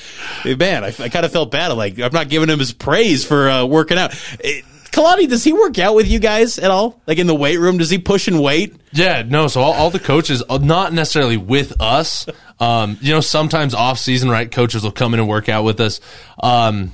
man, 0.43 0.83
I, 0.83 0.87
I 0.87 1.07
kind 1.07 1.25
of 1.25 1.31
felt 1.31 1.49
bad. 1.49 1.71
I'm 1.71 1.77
like, 1.77 1.97
I'm 1.97 2.11
not 2.11 2.27
giving 2.27 2.49
him 2.49 2.59
his 2.59 2.73
praise 2.73 3.25
for 3.25 3.49
uh, 3.49 3.65
working 3.65 3.97
out. 3.97 4.13
It, 4.41 4.65
Kalani, 4.91 5.29
does 5.29 5.45
he 5.45 5.53
work 5.53 5.79
out 5.79 5.95
with 5.95 6.09
you 6.09 6.19
guys 6.19 6.59
at 6.59 6.69
all? 6.69 7.01
Like 7.07 7.17
in 7.17 7.27
the 7.27 7.35
weight 7.35 7.57
room, 7.57 7.77
does 7.77 7.89
he 7.89 7.97
push 7.97 8.27
and 8.27 8.41
weight? 8.41 8.75
Yeah, 8.91 9.23
no. 9.25 9.47
So 9.47 9.61
all, 9.61 9.71
all 9.71 9.89
the 9.89 9.99
coaches, 9.99 10.43
uh, 10.49 10.57
not 10.57 10.91
necessarily 10.91 11.37
with 11.37 11.81
us. 11.81 12.27
Um, 12.59 12.97
you 12.99 13.13
know, 13.13 13.21
sometimes 13.21 13.73
off 13.73 13.97
season, 13.97 14.29
right? 14.29 14.51
Coaches 14.51 14.83
will 14.83 14.91
come 14.91 15.13
in 15.13 15.21
and 15.21 15.29
work 15.29 15.47
out 15.47 15.63
with 15.63 15.79
us. 15.79 16.01
Um, 16.43 16.91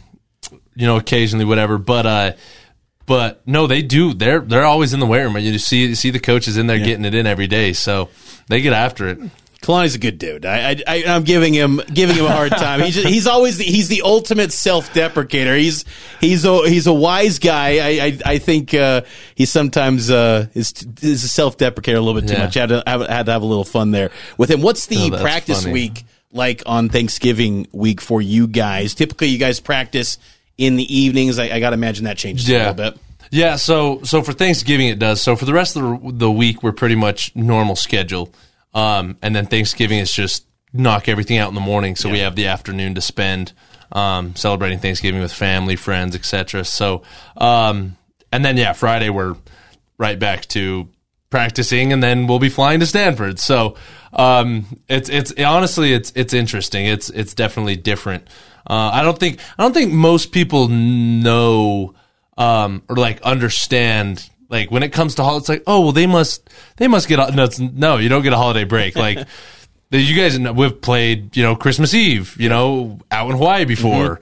you 0.77 0.85
know, 0.87 0.97
occasionally, 0.97 1.45
whatever. 1.45 1.77
But 1.77 2.05
uh, 2.05 2.31
but 3.05 3.41
no, 3.47 3.67
they 3.67 3.81
do. 3.81 4.13
They're 4.13 4.39
they're 4.39 4.65
always 4.65 4.93
in 4.93 4.99
the 4.99 5.05
weight 5.05 5.23
room. 5.23 5.37
You 5.37 5.57
see 5.59 5.87
you 5.87 5.95
see 5.95 6.09
the 6.11 6.19
coaches 6.19 6.57
in 6.57 6.67
there 6.67 6.77
getting 6.79 7.05
it 7.05 7.13
in 7.15 7.25
every 7.25 7.47
day. 7.47 7.73
So 7.73 8.09
they 8.47 8.61
get 8.61 8.73
after 8.73 9.07
it. 9.09 9.19
Kalani's 9.61 9.95
a 9.95 9.99
good 9.99 10.19
dude. 10.19 10.45
I, 10.45 10.69
I, 10.71 10.83
I 10.87 10.95
am 11.15 11.23
giving 11.23 11.51
him 11.53 11.81
giving 11.91 12.15
him 12.15 12.25
a 12.25 12.31
hard 12.31 12.51
time. 12.51 12.79
He's 12.81 12.93
just, 12.93 13.07
he's 13.07 13.25
always 13.25 13.57
the, 13.57 13.63
he's 13.63 13.87
the 13.87 14.03
ultimate 14.05 14.51
self 14.53 14.93
deprecator. 14.93 15.57
He's 15.57 15.83
he's 16.21 16.45
a 16.45 16.69
he's 16.69 16.85
a 16.85 16.93
wise 16.93 17.39
guy. 17.39 17.77
I 17.79 18.05
I, 18.05 18.19
I 18.33 18.37
think 18.37 18.73
uh, 18.75 19.01
he 19.33 19.45
sometimes 19.45 20.11
uh, 20.11 20.45
is 20.53 20.73
is 21.01 21.23
a 21.23 21.27
self 21.27 21.57
deprecator 21.57 21.95
a 21.97 22.01
little 22.01 22.21
bit 22.21 22.27
too 22.27 22.35
Yeah. 22.35 22.43
much. 22.45 22.55
I 22.55 22.59
had 22.61 22.69
to 22.69 22.83
have, 22.85 23.01
had 23.07 23.25
to 23.25 23.31
have 23.31 23.41
a 23.41 23.45
little 23.47 23.63
fun 23.65 23.89
there 23.91 24.11
with 24.37 24.51
him. 24.51 24.61
What's 24.61 24.85
the 24.85 25.09
Oh, 25.13 25.21
practice 25.21 25.61
funny. 25.63 25.73
week 25.73 26.05
like 26.31 26.61
on 26.67 26.89
Thanksgiving 26.89 27.67
week 27.71 27.99
for 27.99 28.21
you 28.21 28.45
guys? 28.47 28.93
Typically, 28.93 29.29
you 29.29 29.39
guys 29.39 29.59
practice 29.59 30.19
in 30.57 30.75
the 30.75 30.95
evenings. 30.95 31.39
I, 31.39 31.45
I 31.45 31.59
got 31.59 31.71
to 31.71 31.75
imagine 31.75 32.05
that 32.05 32.17
changes 32.17 32.47
a 32.49 32.51
Yeah. 32.53 32.57
little 32.71 32.91
bit. 32.91 32.97
Yeah, 33.29 33.57
so 33.57 34.01
so 34.03 34.21
for 34.21 34.31
Thanksgiving 34.33 34.87
it 34.87 34.99
does. 34.99 35.21
So 35.21 35.35
for 35.35 35.43
the 35.45 35.53
rest 35.53 35.75
of 35.75 35.81
the, 36.01 36.11
the 36.13 36.31
week 36.31 36.63
we're 36.63 36.71
pretty 36.71 36.95
much 36.95 37.35
normal 37.35 37.75
schedule. 37.75 38.33
Um, 38.73 39.17
and 39.21 39.35
then 39.35 39.47
Thanksgiving 39.47 39.99
is 39.99 40.13
just 40.13 40.45
knock 40.71 41.09
everything 41.09 41.37
out 41.37 41.49
in 41.49 41.55
the 41.55 41.61
morning, 41.61 41.95
so 41.95 42.09
we 42.09 42.19
have 42.19 42.35
the 42.35 42.47
afternoon 42.47 42.95
to 42.95 43.01
spend 43.01 43.51
um, 43.91 44.35
celebrating 44.35 44.79
Thanksgiving 44.79 45.19
with 45.21 45.33
family, 45.33 45.75
friends, 45.75 46.15
etc. 46.15 46.63
So 46.63 47.03
um, 47.35 47.97
and 48.31 48.45
then 48.45 48.55
yeah, 48.55 48.71
Friday 48.73 49.09
we're 49.09 49.35
right 49.97 50.17
back 50.19 50.45
to 50.47 50.87
practicing, 51.29 51.91
and 51.91 52.01
then 52.01 52.27
we'll 52.27 52.39
be 52.39 52.49
flying 52.49 52.79
to 52.79 52.85
Stanford. 52.85 53.39
So 53.39 53.75
um, 54.13 54.65
it's 54.87 55.09
it's 55.09 55.33
honestly 55.37 55.91
it's 55.93 56.13
it's 56.15 56.33
interesting. 56.33 56.85
It's 56.85 57.09
it's 57.09 57.33
definitely 57.33 57.75
different. 57.75 58.27
Uh, 58.69 58.91
I 58.93 59.01
don't 59.03 59.17
think 59.17 59.39
I 59.57 59.63
don't 59.63 59.73
think 59.73 59.93
most 59.93 60.31
people 60.31 60.67
know 60.67 61.95
um, 62.37 62.83
or 62.89 62.97
like 62.97 63.21
understand 63.21 64.29
like 64.49 64.71
when 64.71 64.83
it 64.83 64.91
comes 64.91 65.15
to 65.15 65.23
holidays. 65.23 65.43
It's 65.43 65.49
like 65.49 65.63
oh 65.67 65.81
well 65.81 65.91
they 65.93 66.07
must 66.07 66.49
they 66.77 66.87
must 66.87 67.07
get 67.07 67.19
a, 67.19 67.31
no 67.35 67.47
no 67.73 67.97
you 67.97 68.09
don't 68.09 68.23
get 68.23 68.33
a 68.33 68.37
holiday 68.37 68.63
break 68.65 68.95
like. 69.07 69.19
You 69.89 70.17
guys, 70.17 70.37
we've 70.37 70.81
played, 70.81 71.37
you 71.37 71.43
know, 71.43 71.55
Christmas 71.55 71.93
Eve, 71.93 72.35
you 72.37 72.49
know, 72.49 72.99
out 73.09 73.29
in 73.29 73.37
Hawaii 73.37 73.63
before. 73.63 74.19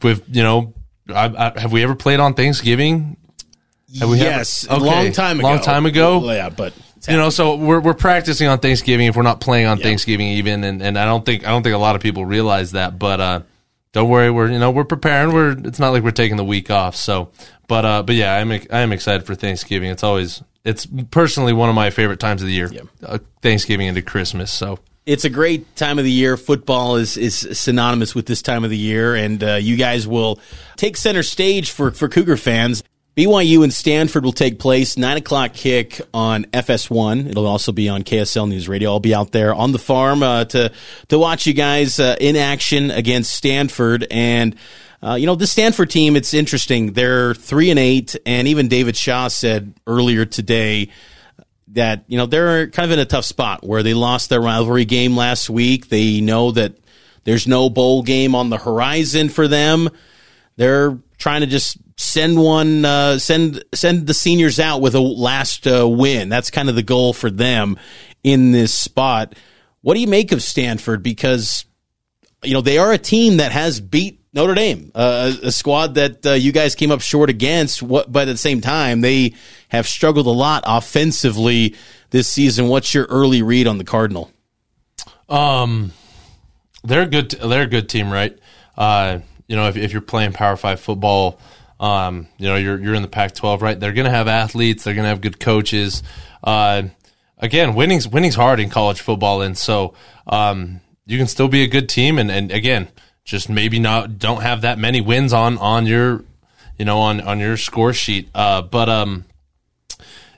We've, 0.00 0.22
you 0.28 0.44
know, 0.44 0.74
I, 1.08 1.52
I, 1.56 1.58
have 1.58 1.72
we 1.72 1.82
ever 1.82 1.96
played 1.96 2.20
on 2.20 2.34
Thanksgiving? 2.34 3.16
Have 3.98 4.10
we 4.10 4.18
yes, 4.18 4.64
a 4.68 4.74
Okay. 4.74 4.84
long 4.84 5.10
time 5.10 5.40
ago. 5.40 5.48
Long 5.48 5.60
time 5.60 5.86
ago. 5.86 6.30
Yeah, 6.30 6.50
but 6.50 6.72
You 7.08 7.16
know, 7.16 7.30
so 7.30 7.56
we're 7.56 7.80
we're 7.80 7.94
practicing 7.94 8.46
on 8.46 8.60
Thanksgiving 8.60 9.06
if 9.08 9.16
we're 9.16 9.22
not 9.24 9.40
playing 9.40 9.66
on 9.66 9.78
Thanksgiving 9.78 10.28
even, 10.28 10.62
and, 10.62 10.80
and 10.80 10.96
I 10.96 11.04
don't 11.04 11.26
think 11.26 11.44
I 11.44 11.50
don't 11.50 11.64
think 11.64 11.74
a 11.74 11.78
lot 11.78 11.96
of 11.96 12.00
people 12.02 12.24
realize 12.24 12.70
that. 12.72 12.96
But 12.96 13.20
uh, 13.20 13.40
don't 13.92 14.08
worry, 14.08 14.30
we're 14.30 14.50
you 14.50 14.58
know 14.58 14.70
we're 14.70 14.84
preparing. 14.84 15.32
We're 15.32 15.52
it's 15.66 15.78
not 15.78 15.90
like 15.90 16.02
we're 16.02 16.10
taking 16.10 16.36
the 16.36 16.44
week 16.44 16.70
off. 16.70 16.96
So, 16.96 17.30
but 17.66 17.84
uh, 17.84 18.02
but 18.02 18.14
yeah, 18.14 18.34
I'm 18.34 18.50
I 18.50 18.80
am 18.80 18.92
excited 18.92 19.26
for 19.26 19.34
Thanksgiving. 19.34 19.90
It's 19.90 20.02
always 20.02 20.42
it's 20.64 20.86
personally 21.10 21.52
one 21.52 21.68
of 21.68 21.74
my 21.74 21.90
favorite 21.90 22.20
times 22.20 22.42
of 22.42 22.48
the 22.48 22.54
year. 22.54 22.70
Uh, 23.02 23.18
Thanksgiving 23.42 23.86
into 23.86 24.02
Christmas. 24.02 24.52
So 24.52 24.78
it's 25.06 25.24
a 25.24 25.30
great 25.30 25.74
time 25.74 25.98
of 25.98 26.04
the 26.04 26.12
year. 26.12 26.36
Football 26.36 26.96
is 26.96 27.16
is 27.16 27.48
synonymous 27.58 28.14
with 28.14 28.26
this 28.26 28.42
time 28.42 28.62
of 28.64 28.70
the 28.70 28.76
year, 28.76 29.14
and 29.14 29.42
uh, 29.42 29.54
you 29.54 29.76
guys 29.76 30.06
will 30.06 30.38
take 30.76 30.96
center 30.98 31.22
stage 31.22 31.70
for 31.70 31.90
for 31.90 32.08
Cougar 32.08 32.36
fans. 32.36 32.82
BYU 33.18 33.64
and 33.64 33.74
Stanford 33.74 34.24
will 34.24 34.32
take 34.32 34.60
place 34.60 34.96
nine 34.96 35.16
o'clock 35.16 35.52
kick 35.52 36.00
on 36.14 36.44
FS1. 36.44 37.28
It'll 37.28 37.48
also 37.48 37.72
be 37.72 37.88
on 37.88 38.04
KSL 38.04 38.48
News 38.48 38.68
Radio. 38.68 38.92
I'll 38.92 39.00
be 39.00 39.12
out 39.12 39.32
there 39.32 39.52
on 39.52 39.72
the 39.72 39.78
farm 39.80 40.22
uh, 40.22 40.44
to 40.44 40.70
to 41.08 41.18
watch 41.18 41.44
you 41.44 41.52
guys 41.52 41.98
uh, 41.98 42.14
in 42.20 42.36
action 42.36 42.92
against 42.92 43.34
Stanford 43.34 44.06
and. 44.08 44.54
Uh, 45.00 45.14
you 45.14 45.26
know, 45.26 45.36
this 45.36 45.52
Stanford 45.52 45.90
team, 45.90 46.16
it's 46.16 46.34
interesting. 46.34 46.92
They're 46.92 47.32
three 47.32 47.70
and 47.70 47.78
eight, 47.78 48.16
and 48.26 48.48
even 48.48 48.66
David 48.66 48.96
Shaw 48.96 49.28
said 49.28 49.72
earlier 49.86 50.24
today 50.24 50.88
that 51.68 52.02
you 52.08 52.18
know 52.18 52.26
they're 52.26 52.66
kind 52.66 52.84
of 52.84 52.90
in 52.90 52.98
a 52.98 53.04
tough 53.04 53.24
spot 53.24 53.64
where 53.64 53.84
they 53.84 53.94
lost 53.94 54.28
their 54.28 54.40
rivalry 54.40 54.84
game 54.84 55.16
last 55.16 55.48
week. 55.48 55.88
They 55.88 56.20
know 56.20 56.50
that 56.50 56.72
there's 57.22 57.46
no 57.46 57.70
bowl 57.70 58.02
game 58.02 58.34
on 58.34 58.50
the 58.50 58.58
horizon 58.58 59.28
for 59.28 59.46
them. 59.46 59.88
They're 60.56 60.98
trying 61.18 61.40
to 61.40 61.46
just 61.46 61.76
send 61.96 62.40
one, 62.40 62.84
uh, 62.84 63.18
send 63.18 63.62
send 63.74 64.06
the 64.06 64.14
seniors 64.14 64.58
out 64.58 64.80
with 64.80 64.94
a 64.94 65.00
last 65.00 65.66
uh, 65.66 65.86
win. 65.86 66.28
That's 66.28 66.50
kind 66.50 66.68
of 66.68 66.74
the 66.74 66.82
goal 66.82 67.12
for 67.12 67.30
them 67.30 67.78
in 68.24 68.52
this 68.52 68.72
spot. 68.72 69.34
What 69.82 69.94
do 69.94 70.00
you 70.00 70.06
make 70.06 70.32
of 70.32 70.42
Stanford? 70.42 71.02
Because 71.02 71.64
you 72.42 72.54
know 72.54 72.60
they 72.60 72.78
are 72.78 72.92
a 72.92 72.98
team 72.98 73.38
that 73.38 73.52
has 73.52 73.80
beat 73.80 74.20
Notre 74.32 74.54
Dame, 74.54 74.92
uh, 74.94 75.34
a 75.42 75.52
squad 75.52 75.94
that 75.94 76.24
uh, 76.24 76.32
you 76.32 76.52
guys 76.52 76.74
came 76.74 76.90
up 76.90 77.00
short 77.00 77.30
against. 77.30 77.82
What, 77.82 78.10
but 78.10 78.28
at 78.28 78.32
the 78.32 78.38
same 78.38 78.60
time, 78.60 79.00
they 79.00 79.34
have 79.68 79.86
struggled 79.86 80.26
a 80.26 80.30
lot 80.30 80.64
offensively 80.66 81.74
this 82.10 82.28
season. 82.28 82.68
What's 82.68 82.94
your 82.94 83.06
early 83.06 83.42
read 83.42 83.66
on 83.66 83.78
the 83.78 83.84
Cardinal? 83.84 84.30
Um, 85.28 85.92
they're 86.84 87.06
good. 87.06 87.30
They're 87.30 87.62
a 87.62 87.66
good 87.66 87.88
team, 87.88 88.10
right? 88.10 88.38
You 89.48 89.56
know, 89.56 89.68
if, 89.68 89.76
if 89.76 89.92
you're 89.92 90.00
playing 90.02 90.32
Power 90.32 90.56
Five 90.56 90.78
football, 90.78 91.40
um, 91.80 92.28
you 92.38 92.46
know, 92.48 92.56
you're 92.56 92.78
you're 92.80 92.94
in 92.94 93.02
the 93.02 93.08
Pac-12, 93.08 93.60
right? 93.60 93.78
They're 93.78 93.92
going 93.92 94.04
to 94.04 94.10
have 94.10 94.28
athletes. 94.28 94.84
They're 94.84 94.94
going 94.94 95.04
to 95.04 95.08
have 95.08 95.20
good 95.20 95.40
coaches. 95.40 96.02
Uh, 96.42 96.84
again, 97.38 97.74
winning's 97.74 98.06
winning's 98.06 98.34
hard 98.34 98.60
in 98.60 98.68
college 98.70 99.00
football, 99.00 99.42
and 99.42 99.56
so 99.56 99.94
um, 100.26 100.80
you 101.06 101.18
can 101.18 101.26
still 101.26 101.48
be 101.48 101.62
a 101.62 101.66
good 101.66 101.88
team, 101.88 102.18
and 102.18 102.30
and 102.30 102.52
again, 102.52 102.88
just 103.24 103.48
maybe 103.48 103.78
not 103.78 104.18
don't 104.18 104.42
have 104.42 104.62
that 104.62 104.78
many 104.78 105.00
wins 105.00 105.32
on 105.32 105.58
on 105.58 105.86
your, 105.86 106.24
you 106.78 106.84
know, 106.84 106.98
on 106.98 107.20
on 107.20 107.38
your 107.38 107.56
score 107.56 107.92
sheet. 107.92 108.28
Uh, 108.34 108.62
but 108.62 108.88
um, 108.88 109.24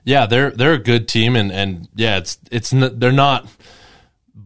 yeah, 0.05 0.27
they're 0.27 0.51
they're 0.51 0.75
a 0.75 0.79
good 0.79 1.09
team, 1.09 1.37
and 1.37 1.51
and 1.51 1.89
yeah, 1.95 2.19
it's 2.19 2.39
it's 2.51 2.71
they're 2.71 3.13
not 3.13 3.49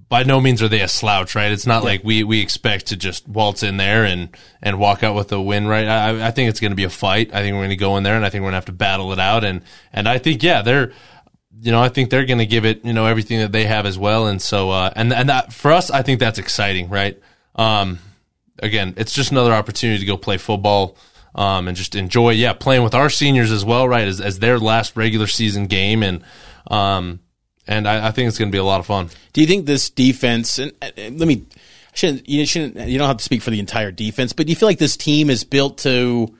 by 0.09 0.23
no 0.23 0.40
means 0.40 0.62
are 0.62 0.69
they 0.69 0.81
a 0.81 0.88
slouch, 0.88 1.35
right? 1.35 1.51
It's 1.51 1.67
not 1.67 1.85
like 1.85 2.05
we, 2.05 2.25
we 2.25 2.40
expect 2.40 2.87
to 2.87 2.97
just 2.97 3.27
waltz 3.27 3.62
in 3.62 3.77
there 3.77 4.05
and, 4.05 4.37
and 4.62 4.79
walk 4.79 5.03
out 5.03 5.14
with 5.14 5.33
a 5.33 5.40
win, 5.40 5.67
right? 5.67 5.87
I, 5.87 6.29
I 6.29 6.31
think 6.31 6.51
it's 6.51 6.61
going 6.61 6.73
to 6.73 6.77
be 6.77 6.85
a 6.85 6.90
fight. 6.90 7.35
I 7.35 7.40
think 7.40 7.55
we're 7.55 7.61
going 7.61 7.71
to 7.71 7.77
go 7.77 7.97
in 7.97 8.03
there 8.03 8.17
and 8.17 8.25
I 8.25 8.31
think 8.31 8.43
we're 8.43 8.51
going 8.51 8.53
to 8.53 8.57
have 8.59 8.64
to 8.67 8.73
battle 8.73 9.12
it 9.12 9.19
out. 9.19 9.45
And, 9.45 9.62
and 9.93 10.09
I 10.09 10.19
think, 10.19 10.43
yeah, 10.43 10.62
they're, 10.62 10.93
you 11.61 11.73
know, 11.73 11.83
I 11.83 11.88
think 11.88 12.11
they're 12.11 12.27
going 12.27 12.38
to 12.38 12.47
give 12.47 12.64
it, 12.64 12.85
you 12.85 12.93
know, 12.93 13.07
everything 13.07 13.38
that 13.38 13.53
they 13.53 13.64
have 13.64 13.87
as 13.87 13.99
well. 13.99 14.27
And 14.27 14.40
so, 14.40 14.71
uh, 14.71 14.93
and, 14.95 15.12
and 15.12 15.29
that 15.29 15.53
for 15.53 15.73
us, 15.73 15.90
I 15.90 16.03
think 16.03 16.21
that's 16.21 16.38
exciting, 16.38 16.90
right? 16.90 17.19
Um, 17.55 17.99
again, 18.59 18.95
it's 18.97 19.12
just 19.12 19.31
another 19.31 19.53
opportunity 19.53 20.01
to 20.01 20.07
go 20.07 20.17
play 20.17 20.37
football. 20.37 20.97
Um, 21.37 21.67
and 21.67 21.77
just 21.77 21.97
enjoy, 21.97 22.31
yeah, 22.31 22.53
playing 22.53 22.85
with 22.85 22.95
our 22.95 23.11
seniors 23.11 23.51
as 23.51 23.64
well, 23.64 23.88
right? 23.88 24.07
As, 24.07 24.21
as 24.21 24.38
their 24.38 24.57
last 24.57 24.97
regular 24.97 25.27
season 25.27 25.67
game. 25.67 26.05
And, 26.05 26.23
um, 26.69 27.19
and 27.66 27.88
I, 27.88 28.09
I 28.09 28.11
think 28.11 28.29
it's 28.29 28.38
going 28.38 28.50
to 28.50 28.55
be 28.55 28.59
a 28.59 28.64
lot 28.64 28.81
of 28.81 28.87
fun. 28.87 29.11
Do 29.33 29.40
you 29.40 29.46
think 29.46 29.66
this 29.66 29.90
defense? 29.90 30.59
And 30.59 30.72
let 30.96 31.29
me, 31.29 31.46
shouldn't 31.94 32.29
you 32.29 32.46
shouldn't 32.46 32.88
you 32.88 32.98
don't 32.98 33.09
have 33.09 33.18
to 33.18 33.24
speak 33.24 33.42
for 33.42 33.50
the 33.50 33.61
entire 33.61 33.90
defense, 33.90 34.33
but 34.33 34.46
do 34.46 34.53
you 34.53 34.57
feel 34.57 34.68
like 34.68 34.79
this 34.79 34.96
team 34.96 35.31
is 35.31 35.44
built 35.44 35.79
to 35.79 36.35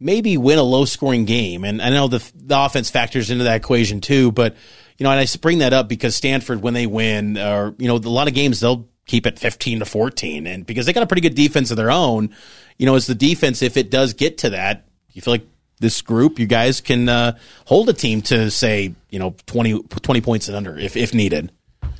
maybe 0.00 0.36
win 0.36 0.58
a 0.58 0.62
low 0.62 0.84
scoring 0.84 1.24
game? 1.24 1.64
And 1.64 1.80
I 1.80 1.90
know 1.90 2.08
the 2.08 2.32
the 2.34 2.58
offense 2.58 2.90
factors 2.90 3.30
into 3.30 3.44
that 3.44 3.56
equation 3.56 4.00
too, 4.00 4.32
but 4.32 4.56
you 4.98 5.04
know, 5.04 5.10
and 5.10 5.20
I 5.20 5.26
bring 5.40 5.58
that 5.58 5.72
up 5.72 5.88
because 5.88 6.14
Stanford 6.16 6.62
when 6.62 6.74
they 6.74 6.86
win, 6.86 7.36
or 7.38 7.74
you 7.78 7.88
know, 7.88 7.96
a 7.96 7.98
lot 7.98 8.28
of 8.28 8.34
games 8.34 8.60
they'll 8.60 8.88
keep 9.06 9.26
it 9.26 9.38
fifteen 9.38 9.80
to 9.80 9.84
fourteen, 9.84 10.46
and 10.46 10.64
because 10.64 10.86
they 10.86 10.92
got 10.92 11.02
a 11.02 11.06
pretty 11.06 11.22
good 11.22 11.34
defense 11.34 11.70
of 11.70 11.76
their 11.76 11.90
own, 11.90 12.34
you 12.78 12.86
know, 12.86 12.94
as 12.94 13.06
the 13.06 13.14
defense, 13.14 13.62
if 13.62 13.76
it 13.76 13.90
does 13.90 14.14
get 14.14 14.38
to 14.38 14.50
that, 14.50 14.86
you 15.12 15.22
feel 15.22 15.34
like 15.34 15.46
this 15.80 16.02
group, 16.02 16.38
you 16.38 16.46
guys 16.46 16.80
can 16.80 17.08
uh, 17.08 17.36
hold 17.66 17.88
a 17.88 17.92
team 17.92 18.22
to 18.22 18.50
say, 18.50 18.94
you 19.10 19.18
know, 19.18 19.34
20, 19.46 19.82
20 19.82 20.20
points 20.20 20.48
and 20.48 20.56
under 20.56 20.78
if 20.78 20.96
if 20.96 21.14
needed. 21.14 21.52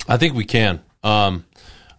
I 0.07 0.17
think 0.17 0.35
we 0.35 0.45
can. 0.45 0.81
Um, 1.03 1.45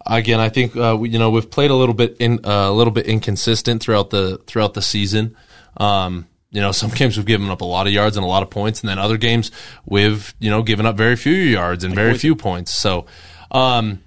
again, 0.06 0.40
I 0.40 0.48
think 0.48 0.76
uh, 0.76 0.96
we, 0.98 1.10
you 1.10 1.18
know 1.18 1.30
we've 1.30 1.50
played 1.50 1.70
a 1.70 1.74
little 1.74 1.94
bit 1.94 2.16
in 2.18 2.44
uh, 2.44 2.70
a 2.70 2.72
little 2.72 2.92
bit 2.92 3.06
inconsistent 3.06 3.82
throughout 3.82 4.10
the 4.10 4.38
throughout 4.46 4.74
the 4.74 4.82
season. 4.82 5.36
Um, 5.76 6.26
you 6.50 6.60
know, 6.60 6.72
some 6.72 6.90
games 6.90 7.16
we've 7.16 7.26
given 7.26 7.48
up 7.50 7.60
a 7.60 7.64
lot 7.64 7.86
of 7.86 7.92
yards 7.92 8.16
and 8.16 8.24
a 8.24 8.28
lot 8.28 8.42
of 8.42 8.50
points, 8.50 8.80
and 8.80 8.88
then 8.88 8.98
other 8.98 9.16
games 9.16 9.50
we've 9.84 10.34
you 10.38 10.50
know 10.50 10.62
given 10.62 10.86
up 10.86 10.96
very 10.96 11.16
few 11.16 11.34
yards 11.34 11.84
and 11.84 11.94
very 11.94 12.16
few 12.16 12.36
points. 12.36 12.72
So, 12.72 13.06
um, 13.50 14.02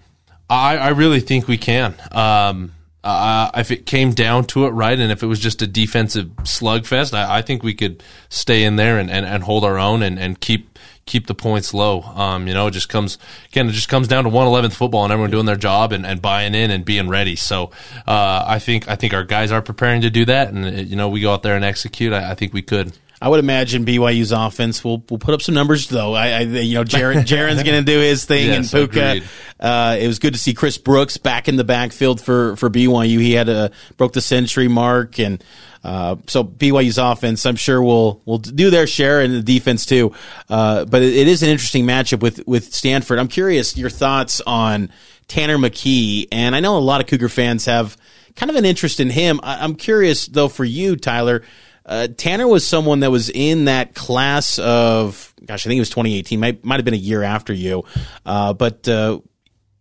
I, 0.49 0.77
I 0.77 0.89
really 0.89 1.19
think 1.19 1.47
we 1.47 1.58
can. 1.58 1.95
Um, 2.12 2.73
uh, 3.04 3.52
if 3.56 3.72
it 3.72 3.86
came 3.86 4.12
down 4.12 4.46
to 4.46 4.66
it, 4.66 4.70
right, 4.72 5.00
and 5.00 5.12
if 5.12 5.24
it 5.24 5.28
was 5.28 5.40
just 5.40 5.62
a 5.62 5.68
defensive 5.68 6.28
slugfest, 6.44 7.14
I, 7.14 7.38
I 7.38 7.42
think 7.42 7.64
we 7.64 7.74
could 7.74 8.04
stay 8.28 8.64
in 8.64 8.76
there 8.76 8.98
and, 9.00 9.10
and, 9.10 9.26
and 9.26 9.44
hold 9.44 9.64
our 9.64 9.78
own 9.78 10.04
and, 10.04 10.20
and 10.20 10.40
keep 10.40 10.78
keep 11.06 11.26
the 11.26 11.34
points 11.34 11.74
low. 11.74 12.02
Um, 12.02 12.48
you 12.48 12.54
know, 12.54 12.68
it 12.68 12.72
just 12.72 12.90
comes 12.90 13.18
again. 13.50 13.68
It 13.70 13.72
just 13.72 13.90
comes 13.90 14.08
down 14.08 14.26
to 14.26 14.30
one 14.30 14.48
eleventh 14.48 14.76
football 14.76 15.04
and 15.04 15.14
everyone 15.14 15.32
doing 15.32 15.46
their 15.46 15.56
job 15.56 15.92
and, 15.92 16.06
and 16.06 16.22
buying 16.22 16.54
in 16.54 16.72
and 16.72 16.86
being 16.86 17.08
ready. 17.08 17.36
So 17.36 17.72
uh, 18.08 18.44
I 18.46 18.60
think 18.60 18.88
I 18.88 18.96
think 18.96 19.14
our 19.14 19.24
guys 19.24 19.52
are 19.52 19.62
preparing 19.62 20.02
to 20.02 20.10
do 20.10 20.26
that, 20.26 20.50
and 20.54 20.88
you 20.88 20.96
know, 20.96 21.10
we 21.10 21.22
go 21.22 21.34
out 21.34 21.44
there 21.44 21.56
and 21.56 21.66
execute. 21.66 22.14
I, 22.14 22.32
I 22.32 22.36
think 22.36 22.54
we 22.54 22.62
could. 22.62 22.94
I 23.21 23.27
would 23.27 23.39
imagine 23.39 23.86
BYU's 23.86 24.32
offense 24.32 24.84
will 24.84 25.03
will 25.10 25.17
put 25.17 25.34
up 25.34 25.41
some 25.41 25.53
numbers 25.55 25.89
though. 25.89 26.13
I, 26.13 26.27
I 26.29 26.39
you 26.41 26.75
know 26.75 26.84
Jaren 26.84 27.15
Jaren's 27.25 27.63
going 27.63 27.84
to 27.84 27.91
do 27.91 27.99
his 27.99 28.25
thing 28.25 28.47
Yes, 28.47 28.73
and 28.73 28.91
Puka. 28.91 29.21
Uh, 29.60 29.97
it 29.99 30.08
was 30.08 30.19
good 30.19 30.34
to 30.34 30.39
see 30.39 30.53
Chris 30.53 30.77
Brooks 30.77 31.17
back 31.17 31.49
in 31.49 31.58
the 31.58 31.65
backfield 31.65 32.21
for 32.21 32.55
for 32.55 32.69
BYU. 32.69 33.19
He 33.19 33.34
had 33.34 33.49
a 33.49 33.71
broke 33.97 34.13
the 34.13 34.21
century 34.21 34.67
mark 34.67 35.19
and. 35.19 35.43
Uh, 35.82 36.17
so 36.27 36.43
BYU's 36.43 36.97
offense, 36.97 37.45
I'm 37.45 37.55
sure 37.55 37.82
will 37.82 38.21
will 38.25 38.38
do 38.38 38.69
their 38.69 38.86
share, 38.86 39.21
and 39.21 39.34
the 39.34 39.41
defense 39.41 39.86
too. 39.86 40.13
Uh, 40.49 40.84
but 40.84 41.01
it, 41.01 41.15
it 41.15 41.27
is 41.29 41.41
an 41.41 41.47
interesting 41.47 41.86
matchup 41.86 42.19
with 42.19 42.45
with 42.45 42.73
Stanford. 42.73 43.17
I'm 43.17 43.29
curious 43.29 43.77
your 43.77 43.89
thoughts 43.89 44.41
on 44.45 44.91
Tanner 45.29 45.58
McKee, 45.58 46.27
and 46.34 46.53
I 46.53 46.60
know 46.60 46.77
a 46.77 46.79
lot 46.79 46.99
of 46.99 47.08
Cougar 47.08 47.29
fans 47.29 47.63
have 47.63 47.95
kind 48.36 48.49
of 48.49 48.58
an 48.58 48.65
interest 48.65 48.99
in 48.99 49.10
him. 49.10 49.39
I, 49.41 49.63
I'm 49.63 49.75
curious 49.75 50.27
though 50.27 50.49
for 50.49 50.65
you, 50.65 50.97
Tyler. 50.97 51.43
Uh, 51.89 52.08
Tanner 52.08 52.47
was 52.47 52.65
someone 52.65 52.99
that 52.99 53.10
was 53.10 53.32
in 53.32 53.65
that 53.65 53.95
class 53.95 54.60
of, 54.60 55.34
gosh, 55.43 55.65
I 55.65 55.69
think 55.69 55.78
it 55.78 55.82
was 55.82 55.89
2018. 55.89 56.39
Might 56.39 56.63
might 56.63 56.75
have 56.75 56.86
been 56.86 56.93
a 56.93 56.97
year 56.97 57.23
after 57.23 57.52
you, 57.52 57.84
uh, 58.28 58.54
but 58.54 58.88
uh, 58.88 59.19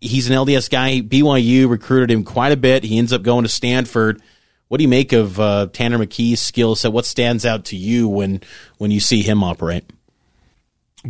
he's 0.01 0.31
an 0.31 0.35
LDS 0.35 0.71
guy. 0.71 1.03
BYU 1.03 1.69
recruited 1.69 2.11
him 2.11 2.25
quite 2.25 2.53
a 2.53 2.57
bit. 2.57 2.83
He 2.83 2.97
ends 2.99 3.13
up 3.13 3.23
going 3.23 3.43
to 3.43 3.49
Stanford. 3.51 4.23
What 4.69 4.79
do 4.79 4.83
you 4.83 4.89
make 4.89 5.13
of 5.13 5.39
uh, 5.39 5.69
Tanner 5.71 5.99
McKee's 5.99 6.41
skill 6.41 6.75
set? 6.77 6.95
What 6.95 7.05
stands 7.05 7.45
out 7.45 7.67
to 7.67 7.77
you 7.77 8.09
when 8.09 8.41
when 8.79 8.91
you 8.91 9.01
see 9.01 9.23
him 9.23 9.45
operate? 9.45 9.85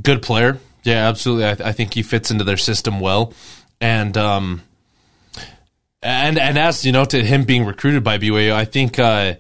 good 0.03 0.23
player. 0.23 0.59
Yeah, 0.85 1.09
absolutely. 1.09 1.45
I, 1.45 1.69
I 1.69 1.73
think 1.73 1.95
he 1.95 2.03
fits 2.03 2.31
into 2.31 2.45
their 2.45 2.57
system 2.57 3.01
well, 3.01 3.35
and 3.81 4.17
um, 4.17 4.63
and 6.03 6.39
and 6.39 6.59
as 6.59 6.85
you 6.85 6.93
know, 6.93 7.05
to 7.05 7.23
him 7.23 7.45
being 7.45 7.65
recruited 7.65 8.05
by 8.05 8.19
BYU, 8.19 8.53
I 8.53 8.65
think 8.65 8.99
uh, 8.99 9.35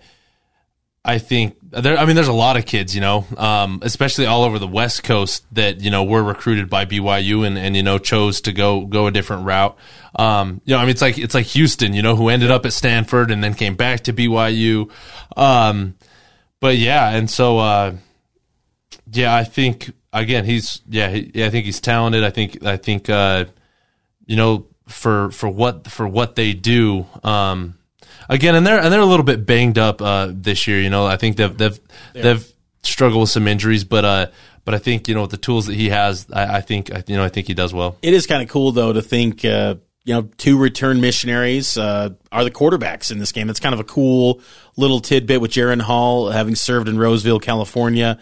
I 1.08 1.18
think 1.18 1.56
there. 1.62 1.96
I 1.96 2.04
mean, 2.04 2.14
there's 2.14 2.28
a 2.28 2.32
lot 2.32 2.56
of 2.56 2.66
kids, 2.66 2.94
you 2.94 3.00
know, 3.00 3.24
um, 3.36 3.80
especially 3.82 4.26
all 4.26 4.44
over 4.44 4.58
the 4.58 4.68
West 4.68 5.04
Coast 5.04 5.44
that 5.52 5.80
you 5.80 5.90
know 5.90 6.04
were 6.04 6.22
recruited 6.22 6.68
by 6.68 6.84
BYU 6.84 7.46
and 7.46 7.56
and 7.56 7.74
you 7.74 7.82
know 7.82 7.98
chose 7.98 8.42
to 8.42 8.52
go 8.52 8.84
go 8.84 9.06
a 9.06 9.10
different 9.10 9.46
route. 9.46 9.76
Um, 10.14 10.60
you 10.64 10.74
know, 10.74 10.78
I 10.78 10.82
mean, 10.82 10.90
it's 10.90 11.02
like 11.02 11.18
it's 11.18 11.34
like 11.34 11.46
Houston, 11.46 11.94
you 11.94 12.02
know, 12.02 12.14
who 12.14 12.28
ended 12.28 12.50
up 12.50 12.66
at 12.66 12.72
Stanford 12.72 13.30
and 13.30 13.42
then 13.42 13.54
came 13.54 13.74
back 13.74 14.00
to 14.00 14.12
BYU. 14.12 14.90
Um, 15.36 15.96
but 16.60 16.76
yeah, 16.76 17.10
and 17.10 17.30
so. 17.30 17.58
Uh, 17.58 17.96
yeah, 19.12 19.34
I 19.34 19.44
think 19.44 19.92
again 20.12 20.44
he's 20.44 20.82
yeah, 20.88 21.08
he, 21.08 21.30
yeah 21.34 21.46
I 21.46 21.50
think 21.50 21.64
he's 21.64 21.80
talented. 21.80 22.24
I 22.24 22.30
think 22.30 22.64
I 22.64 22.76
think 22.76 23.08
uh, 23.08 23.46
you 24.26 24.36
know 24.36 24.66
for 24.86 25.30
for 25.30 25.48
what 25.48 25.90
for 25.90 26.06
what 26.06 26.34
they 26.34 26.52
do. 26.54 27.06
Um, 27.22 27.77
again, 28.28 28.54
and 28.54 28.66
they're 28.66 28.78
and 28.80 28.92
they're 28.92 29.00
a 29.00 29.06
little 29.06 29.24
bit 29.24 29.46
banged 29.46 29.78
up 29.78 30.00
uh, 30.02 30.28
this 30.30 30.66
year. 30.66 30.80
You 30.80 30.90
know, 30.90 31.06
I 31.06 31.16
think 31.16 31.36
they've 31.36 31.56
they've 31.56 31.78
they've 32.14 32.52
struggled 32.82 33.22
with 33.22 33.30
some 33.30 33.48
injuries, 33.48 33.84
but 33.84 34.04
uh, 34.04 34.26
but 34.64 34.74
I 34.74 34.78
think 34.78 35.08
you 35.08 35.14
know 35.14 35.22
with 35.22 35.30
the 35.30 35.36
tools 35.36 35.66
that 35.66 35.74
he 35.76 35.88
has, 35.90 36.26
I, 36.32 36.56
I 36.56 36.60
think 36.60 36.90
you 37.08 37.16
know 37.16 37.24
I 37.24 37.28
think 37.28 37.46
he 37.46 37.54
does 37.54 37.72
well. 37.74 37.96
It 38.02 38.14
is 38.14 38.26
kind 38.26 38.42
of 38.42 38.48
cool 38.48 38.72
though 38.72 38.92
to 38.92 39.02
think, 39.02 39.44
uh, 39.44 39.76
you 40.04 40.14
know, 40.14 40.22
two 40.38 40.58
return 40.58 41.00
missionaries 41.00 41.76
uh, 41.76 42.10
are 42.32 42.44
the 42.44 42.50
quarterbacks 42.50 43.10
in 43.10 43.18
this 43.18 43.32
game. 43.32 43.46
That's 43.46 43.60
kind 43.60 43.74
of 43.74 43.80
a 43.80 43.84
cool 43.84 44.40
little 44.76 45.00
tidbit 45.00 45.40
with 45.40 45.50
Jaren 45.50 45.80
Hall 45.82 46.30
having 46.30 46.54
served 46.54 46.88
in 46.88 46.98
Roseville, 46.98 47.40
California. 47.40 48.18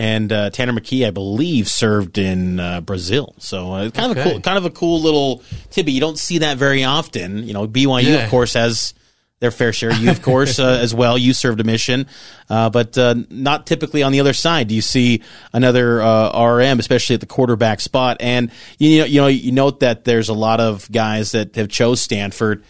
And 0.00 0.32
uh, 0.32 0.50
Tanner 0.50 0.72
McKee, 0.72 1.04
I 1.04 1.10
believe, 1.10 1.66
served 1.68 2.18
in 2.18 2.60
uh, 2.60 2.80
Brazil. 2.82 3.34
So 3.38 3.72
uh, 3.72 3.90
kind 3.90 4.12
of 4.12 4.18
a 4.18 4.22
cool, 4.30 4.40
kind 4.40 4.56
of 4.56 4.64
a 4.64 4.70
cool 4.70 5.00
little 5.00 5.42
tidbit. 5.70 5.92
You 5.92 6.00
don't 6.00 6.16
see 6.18 6.38
that 6.38 6.56
very 6.56 6.84
often. 6.84 7.42
You 7.42 7.52
know, 7.52 7.66
BYU, 7.66 8.04
Yeah. 8.04 8.14
of 8.24 8.30
course, 8.30 8.54
has 8.54 8.94
their 9.40 9.50
fair 9.50 9.72
share. 9.72 9.92
You, 9.92 10.10
of 10.10 10.22
course, 10.22 10.58
uh, 10.58 10.78
as 10.80 10.94
well. 10.94 11.16
You 11.16 11.32
served 11.32 11.60
a 11.60 11.64
mission, 11.64 12.06
uh, 12.48 12.70
but 12.70 12.96
uh, 12.98 13.14
not 13.30 13.66
typically 13.66 14.02
on 14.02 14.12
the 14.12 14.20
other 14.20 14.32
side. 14.32 14.68
Do 14.68 14.74
you 14.74 14.82
see 14.82 15.22
another 15.52 16.02
uh, 16.02 16.44
RM, 16.44 16.78
especially 16.78 17.14
at 17.14 17.20
the 17.20 17.26
quarterback 17.26 17.80
spot? 17.80 18.18
And 18.20 18.50
you 18.78 19.00
know, 19.00 19.04
you 19.04 19.20
know, 19.20 19.26
you 19.28 19.52
note 19.52 19.80
that 19.80 20.04
there's 20.04 20.28
a 20.28 20.34
lot 20.34 20.60
of 20.60 20.90
guys 20.90 21.32
that 21.32 21.54
have 21.56 21.68
chose 21.68 22.00
Stanford. 22.00 22.64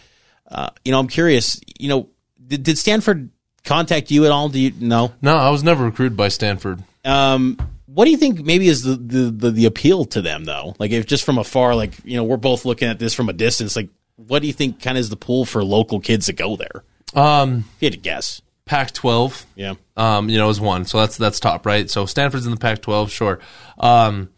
Uh, 0.47 0.69
you 0.83 0.91
know, 0.91 0.99
I'm 0.99 1.07
curious. 1.07 1.59
You 1.79 1.89
know, 1.89 2.09
did, 2.45 2.63
did 2.63 2.77
Stanford 2.77 3.29
contact 3.63 4.11
you 4.11 4.25
at 4.25 4.31
all? 4.31 4.49
Do 4.49 4.59
you 4.59 4.71
know? 4.79 5.13
No, 5.21 5.35
I 5.35 5.49
was 5.49 5.63
never 5.63 5.85
recruited 5.85 6.17
by 6.17 6.27
Stanford. 6.29 6.83
Um, 7.05 7.57
what 7.85 8.05
do 8.05 8.11
you 8.11 8.17
think 8.17 8.45
maybe 8.45 8.67
is 8.67 8.83
the, 8.83 8.95
the, 8.95 9.31
the, 9.31 9.51
the 9.51 9.65
appeal 9.65 10.05
to 10.05 10.21
them 10.21 10.45
though? 10.45 10.75
Like 10.79 10.91
if 10.91 11.05
just 11.05 11.23
from 11.23 11.37
afar, 11.37 11.75
like, 11.75 11.93
you 12.03 12.17
know, 12.17 12.23
we're 12.23 12.37
both 12.37 12.65
looking 12.65 12.87
at 12.87 12.99
this 12.99 13.13
from 13.13 13.29
a 13.29 13.33
distance, 13.33 13.75
like 13.75 13.89
what 14.27 14.41
do 14.41 14.47
you 14.47 14.53
think 14.53 14.81
kind 14.81 14.97
of 14.97 15.01
is 15.01 15.09
the 15.09 15.15
pool 15.15 15.45
for 15.45 15.63
local 15.63 15.99
kids 15.99 16.25
to 16.27 16.33
go 16.33 16.55
there? 16.55 16.83
Um, 17.13 17.65
If 17.77 17.81
you 17.81 17.85
had 17.87 17.93
to 17.93 17.99
guess. 17.99 18.41
Pac-12. 18.65 19.45
Yeah. 19.55 19.73
um, 19.97 20.29
you 20.29 20.37
know, 20.37 20.49
is 20.49 20.61
one. 20.61 20.85
So 20.85 20.99
that's 20.99 21.17
that's 21.17 21.39
top, 21.39 21.65
right? 21.65 21.89
So 21.89 22.05
Stanford's 22.05 22.45
in 22.45 22.51
the 22.51 22.57
Pac-12, 22.57 23.09
sure. 23.09 23.39
Um, 23.79 24.29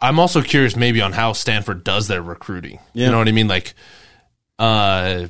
I'm 0.00 0.18
also 0.18 0.42
curious, 0.42 0.74
maybe 0.76 1.00
on 1.00 1.12
how 1.12 1.32
Stanford 1.32 1.84
does 1.84 2.08
their 2.08 2.22
recruiting. 2.22 2.80
Yeah. 2.94 3.06
You 3.06 3.12
know 3.12 3.18
what 3.18 3.28
I 3.28 3.32
mean? 3.32 3.48
Like, 3.48 3.74
uh, 4.58 5.26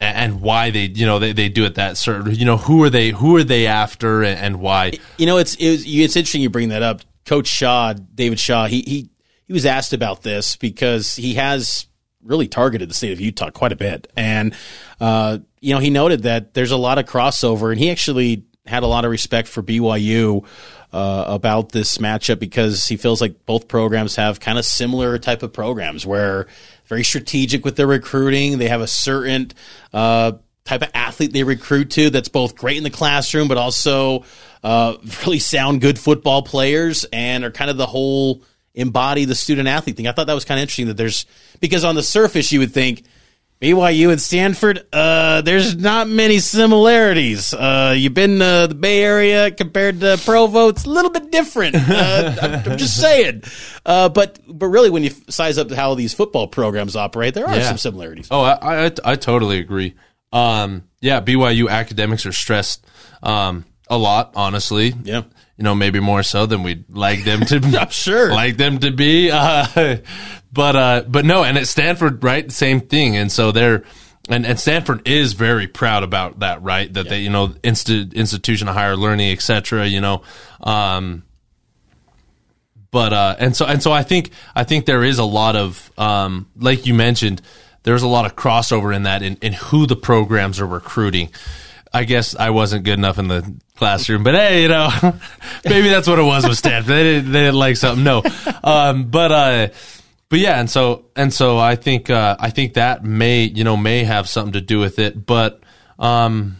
and 0.00 0.40
why 0.40 0.70
they, 0.70 0.84
you 0.84 1.06
know, 1.06 1.18
they, 1.18 1.32
they 1.32 1.48
do 1.48 1.64
it 1.64 1.74
that 1.76 1.96
certain. 1.96 2.34
You 2.34 2.44
know, 2.44 2.56
who 2.56 2.82
are 2.84 2.90
they? 2.90 3.10
Who 3.10 3.36
are 3.36 3.44
they 3.44 3.66
after, 3.66 4.22
and, 4.22 4.38
and 4.38 4.60
why? 4.60 4.92
You 5.16 5.26
know, 5.26 5.38
it's 5.38 5.54
it 5.56 5.70
was, 5.70 5.84
it's 5.86 6.16
interesting 6.16 6.42
you 6.42 6.50
bring 6.50 6.68
that 6.68 6.82
up. 6.82 7.02
Coach 7.26 7.48
Shaw, 7.48 7.92
David 7.92 8.38
Shaw, 8.38 8.66
he 8.66 8.82
he 8.82 9.10
he 9.46 9.52
was 9.52 9.66
asked 9.66 9.92
about 9.92 10.22
this 10.22 10.56
because 10.56 11.16
he 11.16 11.34
has 11.34 11.86
really 12.28 12.48
targeted 12.48 12.88
the 12.90 12.94
state 12.94 13.12
of 13.12 13.20
Utah 13.20 13.50
quite 13.50 13.72
a 13.72 13.76
bit, 13.76 14.10
and 14.16 14.54
uh, 15.00 15.38
you 15.60 15.74
know 15.74 15.80
he 15.80 15.90
noted 15.90 16.22
that 16.22 16.54
there's 16.54 16.70
a 16.70 16.76
lot 16.76 16.98
of 16.98 17.06
crossover, 17.06 17.70
and 17.70 17.78
he 17.78 17.90
actually 17.90 18.44
had 18.66 18.82
a 18.82 18.86
lot 18.86 19.04
of 19.04 19.10
respect 19.10 19.48
for 19.48 19.62
BYU. 19.62 20.46
Uh, 20.90 21.22
about 21.26 21.70
this 21.72 21.98
matchup 21.98 22.38
because 22.38 22.86
he 22.86 22.96
feels 22.96 23.20
like 23.20 23.44
both 23.44 23.68
programs 23.68 24.16
have 24.16 24.40
kind 24.40 24.58
of 24.58 24.64
similar 24.64 25.18
type 25.18 25.42
of 25.42 25.52
programs 25.52 26.06
where 26.06 26.46
very 26.86 27.04
strategic 27.04 27.62
with 27.62 27.76
their 27.76 27.86
recruiting. 27.86 28.56
They 28.56 28.68
have 28.68 28.80
a 28.80 28.86
certain 28.86 29.52
uh, 29.92 30.32
type 30.64 30.82
of 30.82 30.90
athlete 30.94 31.32
they 31.32 31.44
recruit 31.44 31.90
to 31.92 32.10
that's 32.10 32.28
both 32.28 32.56
great 32.56 32.76
in 32.76 32.84
the 32.84 32.90
classroom, 32.90 33.48
but 33.48 33.58
also 33.58 34.24
uh, 34.62 34.96
really 35.24 35.38
sound 35.38 35.80
good 35.80 35.98
football 35.98 36.42
players 36.42 37.04
and 37.12 37.44
are 37.44 37.50
kind 37.50 37.70
of 37.70 37.76
the 37.76 37.86
whole 37.86 38.42
embody 38.74 39.24
the 39.24 39.34
student 39.34 39.68
athlete 39.68 39.96
thing. 39.96 40.06
I 40.06 40.12
thought 40.12 40.26
that 40.28 40.34
was 40.34 40.44
kind 40.44 40.58
of 40.58 40.62
interesting 40.62 40.86
that 40.88 40.96
there's 40.96 41.26
because 41.60 41.84
on 41.84 41.94
the 41.94 42.02
surface 42.02 42.52
you 42.52 42.60
would 42.60 42.72
think 42.72 43.04
BYU 43.60 44.12
and 44.12 44.20
Stanford, 44.20 44.86
uh, 44.92 45.40
there's 45.42 45.74
not 45.74 46.06
many 46.08 46.38
similarities. 46.38 47.52
Uh, 47.52 47.92
you've 47.96 48.14
been 48.14 48.38
to 48.38 48.66
the 48.68 48.76
Bay 48.78 49.02
Area 49.02 49.50
compared 49.50 49.98
to 50.00 50.16
Provo, 50.24 50.68
it's 50.68 50.84
a 50.84 50.90
little 50.90 51.10
bit 51.10 51.32
different. 51.32 51.74
Uh, 51.74 52.36
I'm, 52.40 52.70
I'm 52.72 52.78
just 52.78 52.96
saying. 53.00 53.42
Uh, 53.84 54.08
but 54.10 54.38
but 54.46 54.66
really, 54.66 54.90
when 54.90 55.02
you 55.02 55.10
size 55.28 55.58
up 55.58 55.72
how 55.72 55.94
these 55.96 56.14
football 56.14 56.46
programs 56.46 56.94
operate, 56.94 57.34
there 57.34 57.46
are 57.48 57.56
Yeah. 57.56 57.68
some 57.68 57.78
similarities. 57.78 58.28
Oh, 58.30 58.42
I, 58.42 58.86
I, 58.86 58.90
I 59.04 59.16
totally 59.16 59.58
agree. 59.58 59.94
Um, 60.32 60.84
yeah, 61.00 61.20
BYU 61.20 61.68
academics 61.68 62.26
are 62.26 62.32
stressed 62.32 62.86
um, 63.24 63.64
a 63.88 63.98
lot, 63.98 64.32
honestly. 64.36 64.94
Yeah. 65.02 65.22
You 65.58 65.64
know, 65.64 65.74
maybe 65.74 66.00
more 66.00 66.22
so 66.22 66.46
than 66.46 66.62
we'd 66.62 66.88
like 66.88 67.24
them 67.24 67.40
to. 67.40 67.56
I'm 67.80 67.90
sure. 67.90 68.32
like 68.32 68.56
them 68.56 68.78
to 68.78 68.90
be. 68.92 69.30
Uh, 69.30 69.98
but 70.52 70.76
uh, 70.76 71.04
but 71.06 71.24
no, 71.24 71.44
and 71.44 71.58
at 71.58 71.66
Stanford, 71.66 72.22
right, 72.24 72.50
same 72.50 72.80
thing. 72.80 73.16
And 73.16 73.30
so 73.30 73.52
they're 73.52 73.84
and, 74.28 74.44
and 74.44 74.60
Stanford 74.60 75.08
is 75.08 75.32
very 75.32 75.66
proud 75.66 76.02
about 76.02 76.40
that, 76.40 76.62
right? 76.62 76.92
That 76.92 77.08
they, 77.08 77.20
you 77.20 77.30
know, 77.30 77.48
insti- 77.48 78.14
institution 78.14 78.68
of 78.68 78.74
higher 78.74 78.96
learning, 78.96 79.30
et 79.30 79.40
cetera. 79.40 79.86
You 79.86 80.00
know, 80.00 80.22
um, 80.60 81.24
but 82.90 83.12
uh, 83.12 83.36
and 83.38 83.56
so 83.56 83.64
and 83.64 83.82
so 83.82 83.90
I 83.90 84.02
think 84.02 84.30
I 84.54 84.64
think 84.64 84.86
there 84.86 85.02
is 85.02 85.18
a 85.18 85.24
lot 85.24 85.56
of 85.56 85.90
um, 85.96 86.46
like 86.56 86.86
you 86.86 86.94
mentioned, 86.94 87.40
there's 87.84 88.02
a 88.02 88.08
lot 88.08 88.26
of 88.26 88.36
crossover 88.36 88.94
in 88.94 89.04
that 89.04 89.22
in, 89.22 89.36
in 89.40 89.54
who 89.54 89.86
the 89.86 89.96
programs 89.96 90.60
are 90.60 90.66
recruiting. 90.66 91.30
I 91.92 92.04
guess 92.04 92.34
I 92.36 92.50
wasn't 92.50 92.84
good 92.84 92.98
enough 92.98 93.18
in 93.18 93.28
the 93.28 93.54
classroom, 93.76 94.22
but 94.22 94.34
hey, 94.34 94.62
you 94.62 94.68
know, 94.68 94.90
maybe 95.64 95.88
that's 95.88 96.06
what 96.08 96.18
it 96.18 96.22
was 96.24 96.46
with 96.46 96.58
Stanford. 96.58 96.90
They 96.90 97.02
didn't, 97.02 97.32
they 97.32 97.40
didn't 97.40 97.58
like 97.58 97.76
something. 97.76 98.04
No, 98.04 98.22
um, 98.62 99.10
but 99.10 99.32
uh, 99.32 99.68
but 100.28 100.38
yeah, 100.38 100.60
and 100.60 100.68
so 100.68 101.06
and 101.16 101.32
so 101.32 101.58
I 101.58 101.76
think 101.76 102.10
uh, 102.10 102.36
I 102.38 102.50
think 102.50 102.74
that 102.74 103.04
may 103.04 103.44
you 103.44 103.64
know 103.64 103.76
may 103.76 104.04
have 104.04 104.28
something 104.28 104.52
to 104.52 104.60
do 104.60 104.78
with 104.78 104.98
it. 104.98 105.24
But 105.24 105.62
um, 105.98 106.56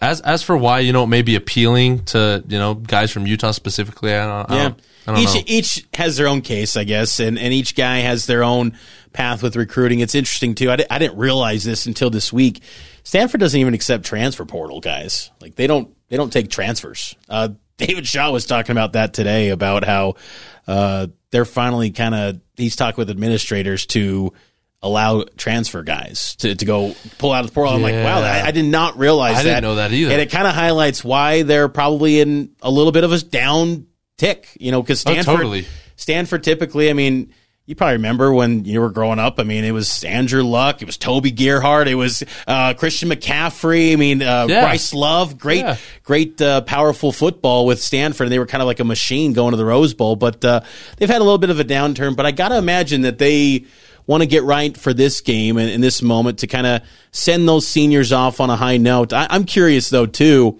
as 0.00 0.20
as 0.22 0.42
for 0.42 0.56
why 0.56 0.80
you 0.80 0.92
know 0.92 1.04
it 1.04 1.08
may 1.08 1.22
be 1.22 1.34
appealing 1.36 2.04
to 2.06 2.42
you 2.48 2.58
know 2.58 2.74
guys 2.74 3.10
from 3.10 3.26
Utah 3.26 3.50
specifically, 3.50 4.14
I 4.14 4.26
don't, 4.26 4.50
Yeah. 4.50 4.56
I 4.56 4.62
don't 4.68 4.80
each 5.08 5.34
know. 5.34 5.42
each 5.46 5.86
has 5.94 6.16
their 6.16 6.28
own 6.28 6.40
case, 6.42 6.76
I 6.76 6.84
guess, 6.84 7.20
and, 7.20 7.38
and 7.38 7.52
each 7.52 7.74
guy 7.74 7.98
has 7.98 8.26
their 8.26 8.44
own 8.44 8.76
path 9.12 9.42
with 9.42 9.56
recruiting. 9.56 10.00
It's 10.00 10.14
interesting 10.14 10.54
too. 10.54 10.70
I, 10.70 10.76
di- 10.76 10.86
I 10.90 10.98
didn't 10.98 11.18
realize 11.18 11.64
this 11.64 11.86
until 11.86 12.10
this 12.10 12.32
week. 12.32 12.62
Stanford 13.04 13.40
doesn't 13.40 13.58
even 13.58 13.74
accept 13.74 14.04
transfer 14.04 14.44
portal 14.44 14.80
guys. 14.80 15.30
Like 15.40 15.56
they 15.56 15.66
don't 15.66 15.94
they 16.08 16.16
don't 16.16 16.32
take 16.32 16.50
transfers. 16.50 17.16
Uh, 17.28 17.50
David 17.78 18.06
Shaw 18.06 18.30
was 18.30 18.46
talking 18.46 18.72
about 18.72 18.92
that 18.92 19.12
today 19.12 19.48
about 19.48 19.84
how 19.84 20.14
uh, 20.68 21.08
they're 21.30 21.44
finally 21.44 21.90
kind 21.90 22.14
of 22.14 22.40
he's 22.56 22.76
talking 22.76 22.96
with 22.96 23.10
administrators 23.10 23.86
to 23.86 24.32
allow 24.82 25.24
transfer 25.36 25.82
guys 25.82 26.36
to, 26.36 26.54
to 26.54 26.64
go 26.64 26.94
pull 27.18 27.32
out 27.32 27.44
of 27.44 27.50
the 27.50 27.54
portal. 27.54 27.74
I'm 27.74 27.82
like, 27.82 27.94
wow, 27.94 28.20
I, 28.20 28.46
I 28.46 28.50
did 28.50 28.64
not 28.64 28.98
realize 28.98 29.36
I 29.36 29.42
that. 29.44 29.48
didn't 29.48 29.62
know 29.62 29.74
that 29.76 29.92
either. 29.92 30.12
And 30.12 30.20
it 30.20 30.30
kind 30.30 30.46
of 30.46 30.54
highlights 30.54 31.04
why 31.04 31.42
they're 31.42 31.68
probably 31.68 32.20
in 32.20 32.50
a 32.60 32.70
little 32.70 32.92
bit 32.92 33.04
of 33.04 33.12
a 33.12 33.18
down 33.20 33.86
tick, 34.18 34.48
you 34.60 34.70
know, 34.70 34.82
because 34.82 35.00
Stanford, 35.00 35.18
Oh, 35.20 35.22
Stanford, 35.22 35.40
totally. 35.42 35.66
Stanford 35.96 36.42
typically, 36.44 36.90
I 36.90 36.92
mean, 36.92 37.32
you 37.64 37.76
probably 37.76 37.94
remember 37.94 38.32
when 38.32 38.64
you 38.64 38.80
were 38.80 38.90
growing 38.90 39.20
up. 39.20 39.38
I 39.38 39.44
mean, 39.44 39.64
it 39.64 39.70
was 39.70 40.02
Andrew 40.04 40.42
Luck, 40.42 40.82
it 40.82 40.84
was 40.86 40.96
Toby 40.96 41.30
Gerhart, 41.30 41.86
it 41.86 41.94
was 41.94 42.22
uh, 42.46 42.74
Christian 42.74 43.08
McCaffrey. 43.08 43.92
I 43.92 43.96
mean, 43.96 44.20
uh, 44.20 44.46
Yeah. 44.48 44.62
Bryce 44.62 44.92
Love, 44.92 45.38
great, 45.38 45.60
Yeah. 45.60 45.76
great, 46.02 46.40
uh, 46.42 46.62
powerful 46.62 47.12
football 47.12 47.64
with 47.66 47.80
Stanford. 47.80 48.26
And 48.26 48.32
they 48.32 48.38
were 48.40 48.46
kind 48.46 48.62
of 48.62 48.66
like 48.66 48.80
a 48.80 48.84
machine 48.84 49.32
going 49.32 49.52
to 49.52 49.56
the 49.56 49.64
Rose 49.64 49.94
Bowl, 49.94 50.16
but 50.16 50.44
uh, 50.44 50.60
they've 50.96 51.08
had 51.08 51.20
a 51.20 51.24
little 51.24 51.38
bit 51.38 51.50
of 51.50 51.60
a 51.60 51.64
downturn. 51.64 52.16
But 52.16 52.26
I 52.26 52.32
got 52.32 52.48
to 52.48 52.58
imagine 52.58 53.02
that 53.02 53.18
they 53.18 53.64
want 54.08 54.22
to 54.22 54.26
get 54.26 54.42
right 54.42 54.76
for 54.76 54.92
this 54.92 55.20
game 55.20 55.56
and 55.56 55.70
in 55.70 55.80
this 55.80 56.02
moment 56.02 56.40
to 56.40 56.48
kind 56.48 56.66
of 56.66 56.82
send 57.12 57.48
those 57.48 57.66
seniors 57.68 58.10
off 58.12 58.40
on 58.40 58.50
a 58.50 58.56
high 58.56 58.76
note. 58.76 59.12
I, 59.12 59.28
I'm 59.30 59.44
curious 59.44 59.88
though 59.90 60.06
too 60.06 60.58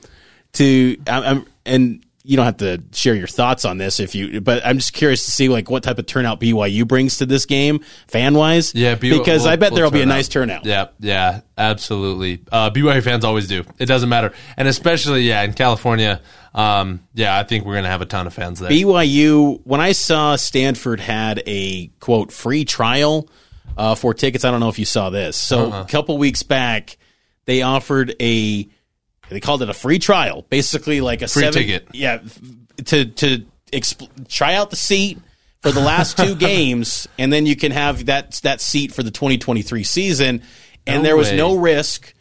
to 0.55 0.97
I'm 1.09 1.47
and 1.67 2.02
you 2.25 2.37
don't 2.37 2.47
have 2.47 2.59
to 2.59 2.81
share 2.93 3.15
your 3.15 3.27
thoughts 3.27 3.65
on 3.65 3.79
this 3.79 3.99
if 3.99 4.15
you 4.15 4.41
but 4.41 4.65
I'm 4.65 4.79
just 4.79 4.93
curious 4.93 5.25
to 5.25 5.31
see 5.33 5.49
like 5.49 5.69
what 5.71 5.83
type 5.83 5.99
of 5.99 6.07
turnout 6.07 6.41
BYU 6.41 6.87
brings 6.87 7.19
to 7.19 7.27
this 7.27 7.47
game 7.47 7.81
fan 8.07 8.35
wise 8.35 8.75
Yeah, 8.75 8.95
BYU 8.95 9.19
because 9.19 9.45
I 9.47 9.51
will- 9.53 9.57
bet 9.59 9.71
will 9.73 9.77
there'll 9.77 9.91
be 9.91 10.03
a 10.03 10.07
nice 10.07 10.29
out. 10.29 10.33
turnout 10.33 10.65
Yeah, 10.65 10.87
yeah, 11.01 11.41
absolutely. 11.59 12.43
Uh, 12.53 12.71
BYU 12.71 13.03
fans 13.03 13.25
always 13.25 13.49
do. 13.49 13.65
It 13.79 13.87
doesn't 13.87 14.09
matter, 14.09 14.33
and 14.57 14.69
especially 14.69 15.23
yeah 15.23 15.43
in 15.43 15.53
California. 15.53 16.21
Um, 16.55 17.01
yeah, 17.15 17.39
I 17.39 17.45
think 17.45 17.65
we're 17.65 17.75
gonna 17.77 17.89
have 17.89 18.03
a 18.03 18.07
ton 18.07 18.27
of 18.27 18.35
fans 18.35 18.61
there. 18.61 18.71
BYU 18.71 19.61
when 19.65 19.81
I 19.81 19.93
saw 19.93 20.37
Stanford 20.37 21.01
had 21.01 21.43
a 21.47 21.87
quote 22.01 22.31
free 22.31 22.65
trial 22.65 23.29
uh, 23.77 23.95
for 23.95 24.13
tickets 24.15 24.45
I 24.45 24.51
don't 24.51 24.61
know 24.61 24.69
if 24.69 24.79
you 24.79 24.85
saw 24.85 25.09
this 25.11 25.35
so 25.37 25.71
Uh-uh. 25.73 25.83
a 25.83 25.87
couple 25.87 26.19
weeks 26.19 26.43
back 26.43 26.99
they 27.47 27.63
offered 27.63 28.15
a 28.21 28.69
they 29.33 29.41
called 29.41 29.63
it 29.63 29.69
a 29.69 29.75
free 29.75 29.99
trial 29.99 30.47
basically 30.51 31.01
like 31.01 31.23
a 31.23 31.29
Free 31.29 31.43
seven, 31.43 31.63
ticket. 31.63 31.89
yeah 31.93 32.19
to 32.85 33.07
to 33.07 33.45
exp- 33.73 34.29
try 34.29 34.55
out 34.55 34.71
the 34.71 34.77
seat 34.77 35.19
for 35.61 35.71
the 35.73 35.81
last 35.81 36.17
two 36.19 36.35
games 36.51 37.09
and 37.19 37.33
then 37.33 37.47
you 37.47 37.57
can 37.57 37.73
have 37.73 38.07
that 38.07 38.33
that 38.43 38.61
seat 38.61 38.93
for 38.93 39.03
the 39.03 39.11
2023 39.11 39.83
season 39.85 40.43
and 40.87 41.03
No 41.03 41.03
there 41.03 41.17
was 41.17 41.31
way. 41.31 41.37
no 41.37 41.57
risk 41.57 42.15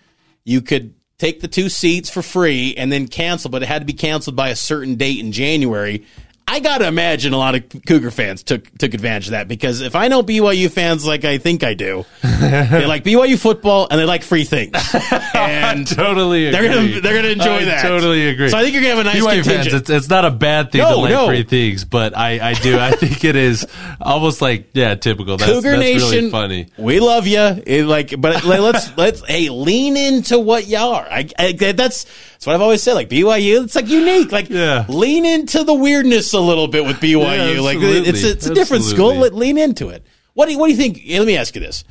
you 0.43 0.61
could 0.61 0.93
take 1.17 1.41
the 1.41 1.47
two 1.47 1.69
seats 1.69 2.09
for 2.09 2.21
free 2.21 2.73
and 2.77 2.91
then 2.91 3.07
cancel 3.07 3.49
but 3.51 3.61
it 3.63 3.67
had 3.67 3.79
to 3.79 3.85
be 3.85 3.93
canceled 3.93 4.35
by 4.35 4.49
a 4.49 4.55
certain 4.55 4.95
date 4.95 5.19
in 5.19 5.31
January 5.31 6.05
I 6.47 6.59
got 6.59 6.79
to 6.79 6.87
imagine 6.87 7.31
a 7.33 7.37
lot 7.37 7.55
of 7.55 7.63
Cougar 7.87 8.11
fans 8.11 8.43
took 8.43 8.69
took 8.77 8.93
advantage 8.93 9.27
of 9.27 9.31
that 9.31 9.47
because 9.47 9.79
if 9.79 9.95
I 9.95 10.09
know 10.09 10.21
BYU 10.21 10.69
fans 10.69 11.05
like 11.07 11.23
I 11.23 11.37
think 11.37 11.63
I 11.63 11.73
do, 11.75 12.05
they 12.21 12.85
like 12.85 13.03
BYU 13.05 13.39
football 13.39 13.87
and 13.89 13.99
they 13.99 14.05
like 14.05 14.23
free 14.23 14.43
things. 14.43 14.73
And 15.33 15.87
totally, 15.87 16.47
agree. 16.47 16.67
they're 16.67 16.73
gonna 16.73 17.01
they're 17.01 17.15
gonna 17.15 17.29
enjoy 17.29 17.61
I 17.61 17.65
that. 17.65 17.81
Totally 17.83 18.29
agree. 18.29 18.49
So 18.49 18.57
I 18.57 18.63
think 18.63 18.73
you're 18.73 18.83
gonna 18.83 18.95
have 18.95 19.05
a 19.05 19.09
nice 19.09 19.23
BYU 19.23 19.43
contingent. 19.43 19.63
fans. 19.71 19.73
It's, 19.73 19.89
it's 19.89 20.09
not 20.09 20.25
a 20.25 20.29
bad 20.31 20.71
thing 20.71 20.81
No, 20.81 20.89
to 20.91 20.95
like 20.97 21.11
no. 21.11 21.27
free 21.27 21.43
things, 21.43 21.83
but 21.85 22.15
I, 22.17 22.49
I 22.51 22.53
do. 22.53 22.77
I 22.77 22.91
think 22.91 23.23
it 23.23 23.35
is 23.35 23.65
almost 23.99 24.41
like 24.41 24.69
yeah, 24.73 24.95
typical. 24.95 25.37
That's, 25.37 25.51
Cougar 25.51 25.71
that's 25.71 25.79
Nation, 25.81 26.09
really 26.09 26.29
funny. 26.29 26.67
we 26.77 26.99
love 26.99 27.27
you. 27.27 27.85
like, 27.85 28.13
but 28.19 28.43
like, 28.45 28.59
let's 28.59 28.95
let's 28.97 29.25
hey 29.25 29.49
lean 29.49 29.95
into 29.97 30.37
what 30.37 30.67
you 30.67 30.77
are. 30.77 31.07
I, 31.09 31.29
I 31.39 31.51
that's 31.53 32.03
that's 32.05 32.45
what 32.45 32.53
I've 32.55 32.61
always 32.61 32.83
said. 32.83 32.93
Like 32.93 33.09
BYU, 33.09 33.63
it's 33.63 33.75
like 33.75 33.87
unique. 33.87 34.31
Like 34.31 34.49
Yeah. 34.49 34.85
lean 34.89 35.25
into 35.25 35.63
the 35.63 35.73
weirdness 35.73 36.30
a 36.33 36.39
little 36.39 36.67
bit 36.67 36.85
with 36.85 36.97
BYU. 36.97 37.55
Yeah, 37.55 37.61
like 37.61 37.77
it's 37.79 38.23
a, 38.23 38.31
it's 38.31 38.47
a 38.47 38.53
different 38.53 38.83
school. 38.83 39.15
Let, 39.15 39.33
lean 39.33 39.57
into 39.57 39.89
it. 39.89 40.05
What 40.33 40.45
do 40.45 40.53
you, 40.53 40.59
what 40.59 40.67
do 40.67 40.71
you 40.71 40.77
think? 40.77 41.01
Let 41.09 41.27
me 41.27 41.37
ask 41.37 41.55
you 41.55 41.61
this: 41.61 41.83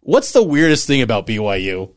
What's 0.00 0.32
the 0.32 0.42
weirdest 0.42 0.86
thing 0.86 1.02
about 1.02 1.26
BYU? 1.26 1.92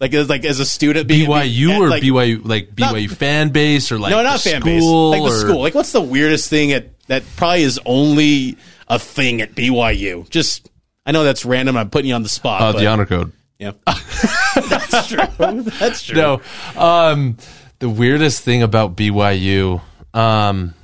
Like 0.00 0.14
as 0.14 0.28
like 0.28 0.44
as 0.44 0.58
a 0.58 0.66
student, 0.66 1.06
being- 1.06 1.30
BYU 1.30 1.78
or 1.78 1.88
like, 1.88 2.02
BYU 2.02 2.44
like 2.44 2.76
Not- 2.76 2.94
BYU 2.94 3.08
fan 3.08 3.50
base 3.50 3.92
or 3.92 4.00
like 4.00 4.10
no, 4.10 4.22
not 4.22 4.40
the 4.40 4.50
fan 4.50 4.62
base. 4.62 4.82
Like 4.82 5.22
the 5.22 5.28
or- 5.28 5.40
school. 5.40 5.60
Like 5.60 5.74
what's 5.76 5.92
the 5.92 6.00
weirdest 6.00 6.50
thing 6.50 6.72
at 6.72 7.06
that 7.06 7.22
probably 7.36 7.62
is 7.62 7.78
only 7.86 8.56
a 8.88 8.98
thing 8.98 9.40
at 9.40 9.54
BYU? 9.54 10.28
Just 10.28 10.68
I 11.06 11.12
know 11.12 11.22
that's 11.22 11.44
random. 11.44 11.76
I'm 11.76 11.88
putting 11.88 12.08
you 12.08 12.14
on 12.14 12.24
the 12.24 12.28
spot. 12.28 12.62
Oh, 12.62 12.72
but, 12.72 12.80
the 12.80 12.86
honor 12.88 13.06
code. 13.06 13.32
Yeah, 13.60 13.72
that's 13.86 15.06
true. 15.06 15.62
That's 15.78 16.02
true. 16.02 16.16
No, 16.16 16.40
um, 16.76 17.36
the 17.78 17.88
weirdest 17.88 18.42
thing 18.42 18.64
about 18.64 18.96
BYU, 18.96 19.80
um, 20.14 20.74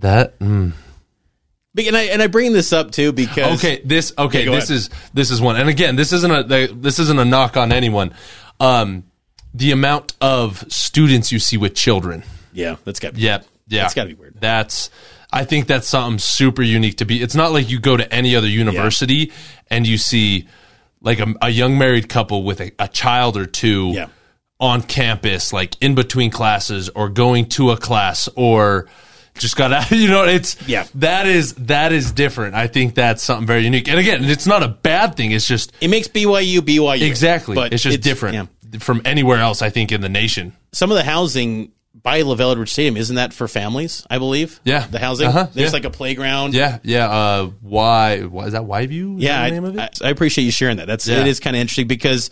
that. 0.00 0.38
Mm. 0.38 0.72
But- 1.74 1.86
and 1.86 1.96
I 1.96 2.02
and 2.04 2.20
I 2.22 2.26
bring 2.26 2.52
this 2.52 2.72
up 2.72 2.90
too 2.90 3.12
because 3.12 3.58
Okay, 3.58 3.80
this 3.84 4.12
okay, 4.12 4.22
Okay, 4.24 4.44
go 4.46 4.52
this 4.54 4.64
ahead. 4.70 4.76
is 4.78 4.90
this 5.14 5.30
is 5.30 5.40
one. 5.40 5.56
And 5.56 5.68
again, 5.68 5.96
this 5.96 6.12
isn't 6.12 6.30
a 6.30 6.66
this 6.72 6.98
isn't 6.98 7.18
a 7.18 7.24
knock 7.24 7.56
on 7.56 7.72
anyone. 7.72 8.12
Um, 8.58 9.04
the 9.54 9.70
amount 9.70 10.14
of 10.20 10.64
students 10.68 11.30
you 11.30 11.38
see 11.38 11.56
with 11.56 11.74
children. 11.74 12.24
yeah, 12.52 12.76
that's 12.84 12.98
got 13.00 13.16
Yep. 13.16 13.46
Yeah. 13.68 13.82
That's 13.82 13.94
gotta 13.94 14.08
be 14.08 14.14
weird. 14.14 14.34
That's 14.40 14.90
I 15.32 15.44
think 15.44 15.66
that's 15.68 15.86
something 15.86 16.18
super 16.18 16.62
unique 16.62 16.96
to 16.98 17.04
be. 17.04 17.22
It's 17.22 17.34
not 17.34 17.52
like 17.52 17.70
you 17.70 17.78
go 17.78 17.96
to 17.96 18.12
any 18.12 18.34
other 18.34 18.48
university 18.48 19.30
and 19.68 19.86
you 19.86 19.98
see 19.98 20.48
like 21.00 21.20
a, 21.20 21.32
a 21.42 21.50
young 21.50 21.78
married 21.78 22.08
couple 22.08 22.42
with 22.42 22.60
a, 22.60 22.72
a 22.78 22.88
child 22.88 23.36
or 23.36 23.44
two 23.46 23.90
Yeah. 23.94 24.06
on 24.58 24.82
campus, 24.82 25.52
like 25.52 25.76
in 25.82 25.94
between 25.94 26.30
classes 26.30 26.88
or 26.88 27.08
going 27.10 27.46
to 27.50 27.70
a 27.70 27.76
class 27.76 28.28
or 28.36 28.86
just 29.38 29.56
got 29.56 29.72
out. 29.72 29.90
You 29.98 30.08
know, 30.08 30.24
it's 30.24 30.56
Yeah. 30.68 30.86
That 30.96 31.26
is 31.26 31.54
that 31.54 31.92
is 31.92 32.12
different. 32.12 32.54
I 32.54 32.66
think 32.66 32.94
that's 32.94 33.22
something 33.22 33.46
very 33.46 33.64
unique. 33.64 33.88
And 33.88 33.98
again, 33.98 34.24
it's 34.24 34.46
not 34.46 34.62
a 34.62 34.68
bad 34.68 35.16
thing. 35.16 35.32
It's 35.32 35.46
just 35.46 35.72
It 35.80 35.88
makes 35.88 36.08
BYU 36.08 36.58
BYU 36.58 37.02
exactly. 37.02 37.54
but 37.54 37.72
it's 37.72 37.82
just 37.82 38.00
different 38.00 38.50
yeah. 38.72 38.78
from 38.78 39.02
anywhere 39.04 39.38
else. 39.38 39.62
I 39.62 39.70
think 39.70 39.92
in 39.92 40.00
the 40.00 40.08
nation. 40.08 40.52
Some 40.72 40.90
of 40.90 40.96
the 40.96 41.04
housing 41.04 41.72
by 42.00 42.22
LaVell 42.22 42.52
Edwards 42.52 42.72
Stadium 42.72 42.96
isn't 42.96 43.16
that 43.16 43.32
for 43.32 43.48
families? 43.48 44.06
I 44.08 44.18
believe. 44.18 44.60
Yeah. 44.64 44.86
the 44.86 44.98
housing. 44.98 45.28
Uh-huh, 45.28 45.48
There's 45.52 45.70
yeah. 45.70 45.72
like 45.72 45.84
a 45.84 45.90
playground. 45.90 46.54
Yeah, 46.54 46.78
yeah. 46.82 47.08
Uh, 47.08 47.50
why? 47.60 48.22
Why 48.22 48.46
is 48.46 48.52
that? 48.52 48.62
Wyview? 48.62 49.16
Is 49.18 49.24
Yeah, 49.24 49.38
that 49.38 49.44
I, 49.44 49.50
name 49.50 49.64
of 49.64 49.76
it. 49.76 49.98
I, 50.02 50.08
I 50.08 50.10
appreciate 50.10 50.44
you 50.44 50.50
sharing 50.52 50.76
that. 50.78 50.86
That's 50.86 51.06
Yeah. 51.08 51.20
it 51.20 51.26
is 51.26 51.40
kind 51.40 51.56
of 51.56 51.60
interesting 51.60 51.88
because 51.88 52.30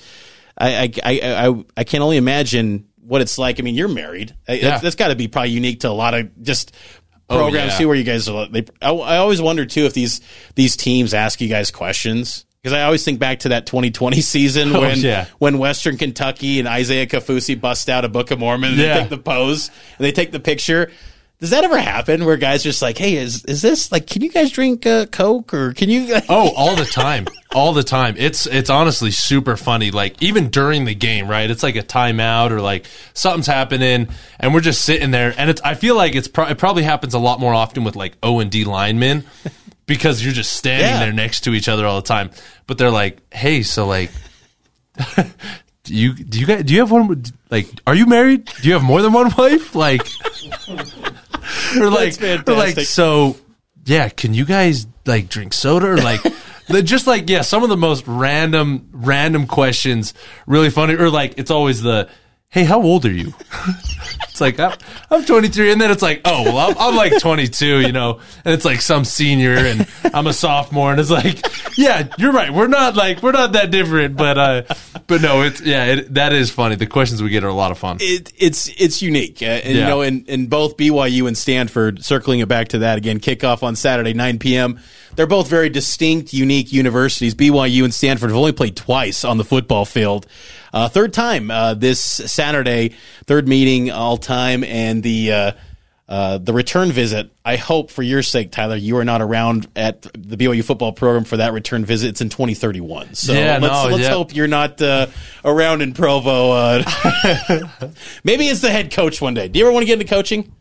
I 0.57 0.85
I, 0.85 0.93
I 1.03 1.49
I 1.49 1.65
I 1.79 1.85
can 1.85 2.03
only 2.03 2.17
imagine 2.17 2.87
what 3.07 3.21
it's 3.23 3.39
like. 3.39 3.59
I 3.61 3.63
mean, 3.63 3.75
you're 3.75 3.89
married. 3.89 4.35
Yeah. 4.49 4.57
That's, 4.71 4.83
that's 4.83 4.97
got 4.97 5.09
to 5.09 5.17
be 5.17 5.29
probably 5.29 5.51
unique 5.51 5.81
to 5.81 5.89
a 5.89 5.91
lot 5.91 6.15
of 6.15 6.43
just 6.43 6.75
Oh, 7.29 7.39
programs 7.39 7.73
yeah. 7.73 7.79
too, 7.79 7.89
where 7.89 7.97
you 7.97 8.05
guys 8.05 8.29
are. 8.29 8.47
They, 8.47 8.65
I, 8.81 8.91
I 8.93 9.17
always 9.17 9.43
wonder 9.43 9.67
too 9.67 9.85
if 9.85 9.95
these 9.95 10.21
these 10.55 10.77
teams 10.77 11.13
ask 11.13 11.41
you 11.41 11.49
guys 11.49 11.73
questions. 11.73 12.45
Because 12.63 12.73
I 12.73 12.83
always 12.85 13.05
think 13.05 13.19
back 13.21 13.41
to 13.41 13.49
that 13.51 13.67
2020 13.67 14.21
season 14.21 14.71
Oh, 14.77 14.81
when 14.83 14.99
yeah. 15.01 15.27
when 15.39 15.59
Western 15.59 15.97
Kentucky 15.97 16.61
and 16.61 16.69
Isaiah 16.69 17.07
Kaufusi 17.07 17.61
bust 17.61 17.89
out 17.89 18.05
a 18.05 18.09
Book 18.09 18.31
of 18.31 18.39
Mormon 18.39 18.71
and 18.75 18.81
Yeah. 18.81 18.95
they 18.95 19.01
take 19.01 19.09
the 19.11 19.19
pose 19.19 19.71
and 19.99 20.05
they 20.05 20.13
take 20.13 20.31
the 20.33 20.39
picture. 20.41 20.91
Does 21.39 21.51
that 21.51 21.65
ever 21.65 21.77
happen 21.79 22.25
where 22.25 22.39
guys 22.39 22.63
just 22.63 22.81
like, 22.81 22.97
hey, 22.97 23.17
is 23.17 23.45
is 23.45 23.61
this 23.61 23.93
like, 23.93 24.07
can 24.07 24.23
you 24.23 24.31
guys 24.31 24.51
drink 24.51 24.87
uh, 24.87 25.05
Coke 25.05 25.53
or 25.53 25.75
can 25.75 25.91
you? 25.91 26.17
Oh, 26.31 26.51
all 26.57 26.77
the 26.77 26.87
time, 26.87 27.27
all 27.55 27.75
the 27.75 27.83
time. 27.83 28.15
It's 28.17 28.47
it's 28.47 28.71
honestly 28.71 29.11
super 29.11 29.59
funny. 29.59 29.91
Like 29.91 30.23
even 30.23 30.49
during 30.49 30.87
the 30.87 30.95
game, 30.95 31.29
right? 31.29 31.51
It's 31.51 31.63
like 31.63 31.77
a 31.77 31.83
timeout 31.83 32.53
or 32.53 32.63
like 32.63 32.87
something's 33.13 33.47
happening, 33.47 34.09
and 34.41 34.55
we're 34.55 34.63
just 34.63 34.83
sitting 34.83 35.11
there. 35.11 35.35
And 35.37 35.51
it's 35.51 35.61
I 35.61 35.75
feel 35.75 35.95
like 35.95 36.15
it's 36.15 36.27
pro- 36.27 36.47
it 36.49 36.57
probably 36.57 36.85
happens 36.85 37.13
a 37.13 37.19
lot 37.19 37.39
more 37.39 37.53
often 37.53 37.85
with 37.85 37.97
like 37.97 38.17
O 38.23 38.41
and 38.41 38.51
D 38.51 38.65
linemen 38.65 39.25
because 39.85 40.25
you're 40.25 40.33
just 40.33 40.55
standing 40.55 40.89
Yeah. 40.89 41.01
there 41.01 41.13
next 41.13 41.41
to 41.45 41.53
each 41.53 41.69
other 41.69 41.85
all 41.85 42.01
the 42.01 42.09
time. 42.09 42.31
But 42.67 42.79
they're 42.79 42.91
like, 42.91 43.19
hey, 43.33 43.63
so 43.63 43.87
like. 43.87 44.11
Do 45.85 45.95
you 45.95 46.15
do 46.15 46.41
you 46.41 46.47
guys 46.47 46.65
do 46.65 46.73
you 46.73 46.81
have 46.81 46.91
one 46.91 47.23
like 47.51 47.69
are 47.87 47.95
you 47.95 48.07
married? 48.07 48.47
Do 48.47 48.67
you 48.69 48.73
have 48.73 48.83
more 48.83 49.03
than 49.03 49.13
one 49.13 49.31
wife? 49.37 49.75
Like 49.75 50.01
or 51.79 51.91
like 51.91 52.17
That's 52.17 52.49
or 52.49 52.55
like 52.55 52.79
so 52.81 53.37
yeah, 53.85 54.09
can 54.09 54.35
you 54.35 54.45
guys 54.45 54.87
like 55.07 55.29
drink 55.29 55.53
soda 55.53 55.87
or 55.87 55.97
like 55.97 56.21
the, 56.69 56.83
just 56.83 57.07
like 57.07 57.29
yeah, 57.31 57.43
some 57.43 57.63
of 57.63 57.69
the 57.69 57.77
most 57.77 58.05
random 58.07 58.89
random 58.93 59.47
questions 59.47 60.15
really 60.47 60.71
funny 60.71 60.95
or 60.95 61.11
like 61.11 61.35
it's 61.39 61.51
always 61.51 61.83
the 61.83 62.09
hey, 62.49 62.65
how 62.65 62.83
old 62.83 63.05
are 63.05 63.13
you? 63.13 63.35
it's 64.37 64.41
like 64.43 64.61
I'm, 64.61 64.77
I'm 65.11 65.25
23 65.25 65.73
and 65.73 65.81
then 65.81 65.91
it's 65.91 66.03
like, 66.03 66.21
oh, 66.27 66.45
well, 66.45 66.59
I'm, 66.59 66.77
I'm 66.79 66.95
like 66.95 67.19
22, 67.19 67.81
you 67.81 67.93
know. 67.93 68.21
And 68.45 68.53
it's 68.53 68.65
like 68.65 68.83
some 68.83 69.05
senior 69.05 69.55
and 69.55 69.89
I'm 70.13 70.27
a 70.27 70.33
sophomore 70.33 70.91
and 70.91 71.01
it's 71.01 71.11
like, 71.11 71.43
yeah, 71.79 72.09
you're 72.19 72.33
right. 72.33 72.53
We're 72.53 72.67
not 72.67 72.97
like 72.97 73.23
we're 73.23 73.33
not 73.33 73.53
that 73.53 73.71
different, 73.71 74.17
but 74.17 74.37
uh 74.39 74.63
but 75.07 75.23
no, 75.23 75.43
it's 75.43 75.61
yeah, 75.63 75.85
it, 75.87 76.15
that 76.15 76.33
is 76.33 76.51
funny. 76.51 76.75
The 76.75 76.87
questions 76.87 77.23
we 77.23 77.31
get 77.31 77.45
are 77.45 77.49
a 77.49 77.55
lot 77.55 77.71
of 77.71 77.79
fun. 77.79 77.99
it, 78.01 78.33
it's 78.37 78.69
it's 78.79 79.01
unique, 79.03 79.41
uh, 79.41 79.47
and 79.47 79.75
you 79.75 79.83
know, 79.83 80.03
in, 80.03 80.25
in 80.27 80.49
both 80.49 80.77
BYU 80.77 81.27
and 81.27 81.37
Stanford, 81.39 82.05
circling 82.05 82.41
it 82.41 82.49
back 82.49 82.69
to 82.69 82.79
that 82.79 82.99
again, 82.99 83.21
kickoff 83.21 83.63
on 83.63 83.77
Saturday, 83.77 84.15
9 84.15 84.39
p.m. 84.39 84.81
They're 85.15 85.27
both 85.27 85.49
very 85.49 85.71
distinct, 85.71 86.35
unique 86.35 86.73
universities. 86.73 87.35
BYU 87.35 87.85
and 87.85 87.95
Stanford 87.95 88.31
have 88.31 88.37
only 88.37 88.53
played 88.53 88.77
twice 88.77 89.25
on 89.25 89.39
the 89.39 89.45
football 89.45 89.87
field. 89.87 90.27
Uh, 90.77 90.89
third 90.91 91.15
time 91.15 91.51
uh, 91.51 91.73
this 91.73 91.99
Saturday, 92.01 92.95
third 93.25 93.49
meeting 93.49 93.91
all 93.91 94.19
time, 94.19 94.63
and 94.63 95.03
the 95.03 95.33
uh, 95.33 95.53
uh, 96.07 96.37
the 96.37 96.53
return 96.53 96.93
visit. 96.93 97.31
I 97.47 97.57
hope 97.57 97.91
for 97.91 98.03
your 98.03 98.23
sake, 98.23 98.53
Tyler, 98.53 98.77
you 98.77 98.99
are 98.99 99.05
not 99.05 99.23
around 99.23 99.69
at 99.75 100.03
the 100.03 100.37
BYU 100.37 100.63
football 100.63 100.93
program 100.93 101.25
for 101.25 101.39
that 101.39 101.55
return 101.55 101.87
visit. 101.87 102.09
It's 102.11 102.21
in 102.21 102.29
2031. 102.29 103.15
So 103.15 103.33
Yeah, 103.33 103.59
let's, 103.59 103.73
no, 103.73 103.89
let's 103.89 104.03
yeah. 104.03 104.11
hope 104.11 104.35
you're 104.35 104.49
not 104.49 104.83
uh, 104.83 105.07
around 105.47 105.81
in 105.81 105.95
Provo. 105.95 106.51
Uh, 106.53 106.83
maybe 108.25 108.47
it's 108.47 108.61
the 108.61 108.71
head 108.71 108.93
coach 108.93 109.19
one 109.23 109.33
day. 109.33 109.49
Do 109.49 109.59
you 109.59 109.65
ever 109.65 109.73
want 109.73 109.83
to 109.83 109.87
get 109.87 109.99
into 109.99 110.13
coaching? 110.15 110.53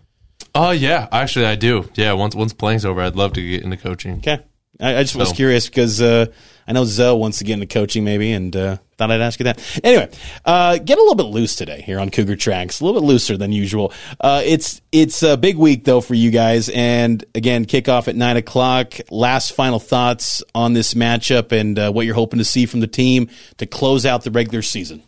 Oh 0.55 0.71
yeah, 0.71 1.09
actually 1.11 1.45
I 1.45 1.55
do. 1.55 1.89
Yeah, 1.95 2.13
once 2.13 2.35
once 2.35 2.53
playing's 2.53 2.85
over, 2.85 3.01
I'd 3.01 3.17
love 3.17 3.33
to 3.33 3.45
get 3.45 3.63
into 3.63 3.75
coaching. 3.75 4.19
Okay. 4.19 4.39
I, 4.79 4.97
I 4.97 5.03
just 5.03 5.15
was 5.15 5.29
So- 5.29 5.35
curious 5.35 5.67
because 5.67 6.01
uh, 6.01 6.27
I 6.67 6.73
know 6.73 6.83
Zoe 6.85 7.17
wants 7.19 7.37
to 7.39 7.43
get 7.43 7.53
into 7.53 7.67
coaching 7.67 8.03
maybe, 8.03 8.31
and 8.31 8.55
uh, 8.55 8.77
thought 8.97 9.11
I'd 9.11 9.21
ask 9.21 9.39
you 9.39 9.43
that. 9.45 9.61
Anyway, 9.83 10.09
uh, 10.45 10.77
get 10.79 10.97
a 10.97 11.01
little 11.01 11.15
bit 11.15 11.27
loose 11.27 11.55
today 11.55 11.81
here 11.81 11.99
on 11.99 12.09
Cougar 12.09 12.35
Tracks, 12.37 12.81
a 12.81 12.85
little 12.85 12.99
bit 12.99 13.05
looser 13.07 13.37
than 13.37 13.51
usual. 13.51 13.93
Uh, 14.19 14.41
it's 14.43 14.81
it's 14.91 15.21
a 15.23 15.37
big 15.37 15.57
week 15.57 15.83
though 15.85 16.01
for 16.01 16.13
you 16.15 16.31
guys, 16.31 16.69
and 16.69 17.23
again, 17.35 17.65
kickoff 17.65 18.07
at 18.07 18.15
nine 18.15 18.35
o'clock. 18.37 18.93
Last 19.11 19.53
final 19.53 19.79
thoughts 19.79 20.43
on 20.55 20.73
this 20.73 20.93
matchup 20.95 21.51
and 21.51 21.77
uh, 21.77 21.91
what 21.91 22.05
you're 22.05 22.15
hoping 22.15 22.39
to 22.39 22.45
see 22.45 22.65
from 22.65 22.79
the 22.79 22.87
team 22.87 23.29
to 23.57 23.65
close 23.65 24.05
out 24.05 24.23
the 24.23 24.31
regular 24.31 24.61
season. 24.61 25.03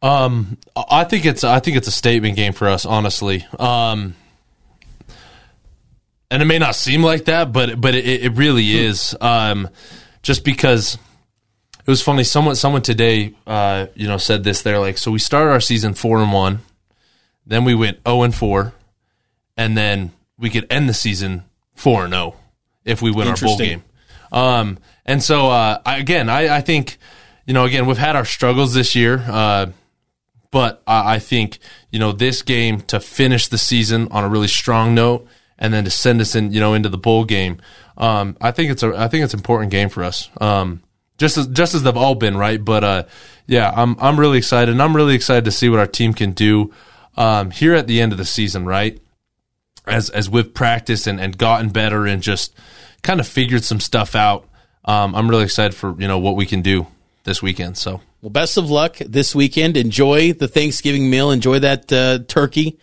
Um, 0.00 0.58
I 0.76 1.04
think 1.04 1.24
it's 1.24 1.42
I 1.44 1.58
think 1.60 1.76
it's 1.76 1.88
a 1.88 1.92
statement 1.92 2.36
game 2.36 2.52
for 2.52 2.68
us, 2.68 2.86
honestly. 2.86 3.44
Um, 3.58 4.14
and 6.30 6.42
it 6.42 6.46
may 6.46 6.58
not 6.58 6.74
seem 6.74 7.02
like 7.02 7.26
that, 7.26 7.52
but 7.52 7.80
but 7.80 7.94
it, 7.94 8.04
it 8.06 8.32
really 8.36 8.70
is. 8.72 9.16
Um, 9.20 9.68
just 10.22 10.44
because 10.44 10.98
it 11.80 11.86
was 11.90 12.02
funny. 12.02 12.24
Someone 12.24 12.54
someone 12.54 12.82
today, 12.82 13.34
uh, 13.46 13.86
you 13.94 14.06
know, 14.08 14.18
said 14.18 14.44
this. 14.44 14.62
They're 14.62 14.78
like, 14.78 14.98
so 14.98 15.10
we 15.10 15.18
started 15.18 15.50
our 15.50 15.60
season 15.60 15.94
four 15.94 16.18
and 16.18 16.32
one, 16.32 16.60
then 17.46 17.64
we 17.64 17.74
went 17.74 17.98
zero 18.06 18.22
and 18.22 18.34
four, 18.34 18.74
and 19.56 19.76
then 19.76 20.12
we 20.38 20.50
could 20.50 20.66
end 20.70 20.88
the 20.88 20.94
season 20.94 21.44
four 21.74 22.04
and 22.04 22.12
zero 22.12 22.36
if 22.84 23.00
we 23.00 23.10
win 23.10 23.28
our 23.28 23.36
bowl 23.36 23.56
game. 23.58 23.82
Um, 24.30 24.78
and 25.06 25.22
so 25.22 25.48
uh, 25.48 25.80
I, 25.84 25.96
again, 25.96 26.28
I, 26.28 26.56
I 26.56 26.60
think 26.60 26.98
you 27.46 27.54
know, 27.54 27.64
again, 27.64 27.86
we've 27.86 27.96
had 27.96 28.14
our 28.14 28.26
struggles 28.26 28.74
this 28.74 28.94
year. 28.94 29.24
Uh, 29.26 29.66
but 30.50 30.82
I, 30.86 31.14
I 31.14 31.18
think 31.18 31.58
you 31.90 31.98
know 31.98 32.12
this 32.12 32.42
game 32.42 32.80
to 32.82 33.00
finish 33.00 33.48
the 33.48 33.58
season 33.58 34.08
on 34.10 34.24
a 34.24 34.28
really 34.28 34.48
strong 34.48 34.94
note, 34.94 35.26
and 35.58 35.72
then 35.72 35.84
to 35.84 35.90
send 35.90 36.20
us 36.20 36.34
in, 36.34 36.52
you 36.52 36.60
know, 36.60 36.74
into 36.74 36.88
the 36.88 36.98
bowl 36.98 37.24
game. 37.24 37.58
Um, 37.96 38.36
I 38.40 38.52
think 38.52 38.70
it's 38.70 38.82
a, 38.82 38.94
I 38.96 39.08
think 39.08 39.24
it's 39.24 39.34
an 39.34 39.40
important 39.40 39.70
game 39.70 39.88
for 39.88 40.04
us. 40.04 40.30
Um, 40.40 40.82
just 41.18 41.36
as 41.36 41.48
just 41.48 41.74
as 41.74 41.82
they've 41.82 41.96
all 41.96 42.14
been, 42.14 42.36
right? 42.36 42.64
But 42.64 42.84
uh, 42.84 43.02
yeah, 43.46 43.72
I'm 43.74 43.96
I'm 44.00 44.18
really 44.18 44.38
excited, 44.38 44.70
and 44.70 44.80
I'm 44.80 44.94
really 44.94 45.14
excited 45.14 45.44
to 45.46 45.50
see 45.50 45.68
what 45.68 45.80
our 45.80 45.86
team 45.86 46.14
can 46.14 46.32
do 46.32 46.72
um, 47.16 47.50
here 47.50 47.74
at 47.74 47.86
the 47.86 48.00
end 48.00 48.12
of 48.12 48.18
the 48.18 48.24
season, 48.24 48.64
right? 48.64 49.00
As 49.86 50.10
as 50.10 50.30
we've 50.30 50.52
practiced 50.52 51.06
and, 51.06 51.20
and 51.20 51.36
gotten 51.36 51.70
better 51.70 52.06
and 52.06 52.22
just 52.22 52.54
kind 53.02 53.20
of 53.20 53.26
figured 53.26 53.64
some 53.64 53.80
stuff 53.80 54.14
out. 54.14 54.48
Um, 54.84 55.14
I'm 55.14 55.28
really 55.28 55.44
excited 55.44 55.74
for 55.74 56.00
you 56.00 56.08
know 56.08 56.18
what 56.18 56.36
we 56.36 56.46
can 56.46 56.62
do 56.62 56.86
this 57.24 57.42
weekend. 57.42 57.76
So. 57.76 58.00
Well, 58.20 58.30
best 58.30 58.56
of 58.56 58.68
luck 58.68 58.96
this 58.98 59.32
weekend. 59.32 59.76
Enjoy 59.76 60.32
the 60.32 60.48
Thanksgiving 60.48 61.08
meal. 61.08 61.30
Enjoy 61.30 61.60
that 61.60 61.92
uh, 61.92 62.18
turkey. 62.26 62.76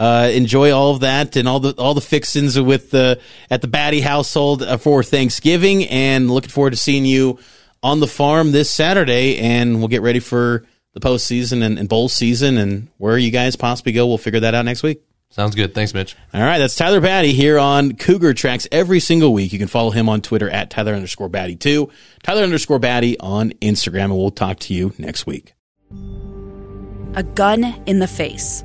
Uh, 0.00 0.30
enjoy 0.32 0.72
all 0.72 0.92
of 0.94 1.00
that 1.00 1.36
and 1.36 1.46
all 1.46 1.60
the 1.60 1.74
all 1.76 1.92
the 1.92 2.00
fixings 2.00 2.58
with 2.58 2.90
the 2.90 3.20
at 3.50 3.60
the 3.60 3.68
Batty 3.68 4.00
household 4.00 4.62
uh, 4.62 4.78
for 4.78 5.02
Thanksgiving. 5.02 5.84
And 5.84 6.30
looking 6.30 6.48
forward 6.48 6.70
to 6.70 6.78
seeing 6.78 7.04
you 7.04 7.38
on 7.82 8.00
the 8.00 8.06
farm 8.06 8.52
this 8.52 8.70
Saturday. 8.70 9.38
And 9.38 9.78
we'll 9.78 9.88
get 9.88 10.00
ready 10.00 10.20
for 10.20 10.64
the 10.94 11.00
postseason 11.00 11.62
and, 11.62 11.78
and 11.78 11.86
bowl 11.86 12.08
season 12.08 12.56
and 12.56 12.88
where 12.96 13.18
you 13.18 13.30
guys 13.30 13.56
possibly 13.56 13.92
go. 13.92 14.06
We'll 14.06 14.16
figure 14.16 14.40
that 14.40 14.54
out 14.54 14.64
next 14.64 14.82
week. 14.82 15.02
Sounds 15.28 15.54
good. 15.54 15.74
Thanks, 15.74 15.92
Mitch. 15.92 16.16
All 16.32 16.40
right, 16.40 16.58
that's 16.58 16.74
Tyler 16.74 17.00
Batty 17.00 17.32
here 17.32 17.58
on 17.58 17.94
Cougar 17.94 18.34
Tracks 18.34 18.66
every 18.72 19.00
single 19.00 19.34
week. 19.34 19.52
You 19.52 19.58
can 19.60 19.68
follow 19.68 19.90
him 19.90 20.08
on 20.08 20.22
Twitter 20.22 20.48
at 20.48 20.70
Tyler 20.70 20.94
underscore 20.94 21.28
Batty 21.28 21.56
too. 21.56 21.90
Tyler 22.22 22.42
underscore 22.42 22.78
Batty 22.78 23.20
on 23.20 23.50
Instagram, 23.60 24.04
and 24.04 24.16
we'll 24.16 24.30
talk 24.30 24.58
to 24.60 24.74
you 24.74 24.94
next 24.98 25.26
week. 25.26 25.52
A 27.14 27.22
gun 27.22 27.80
in 27.86 27.98
the 27.98 28.08
face. 28.08 28.64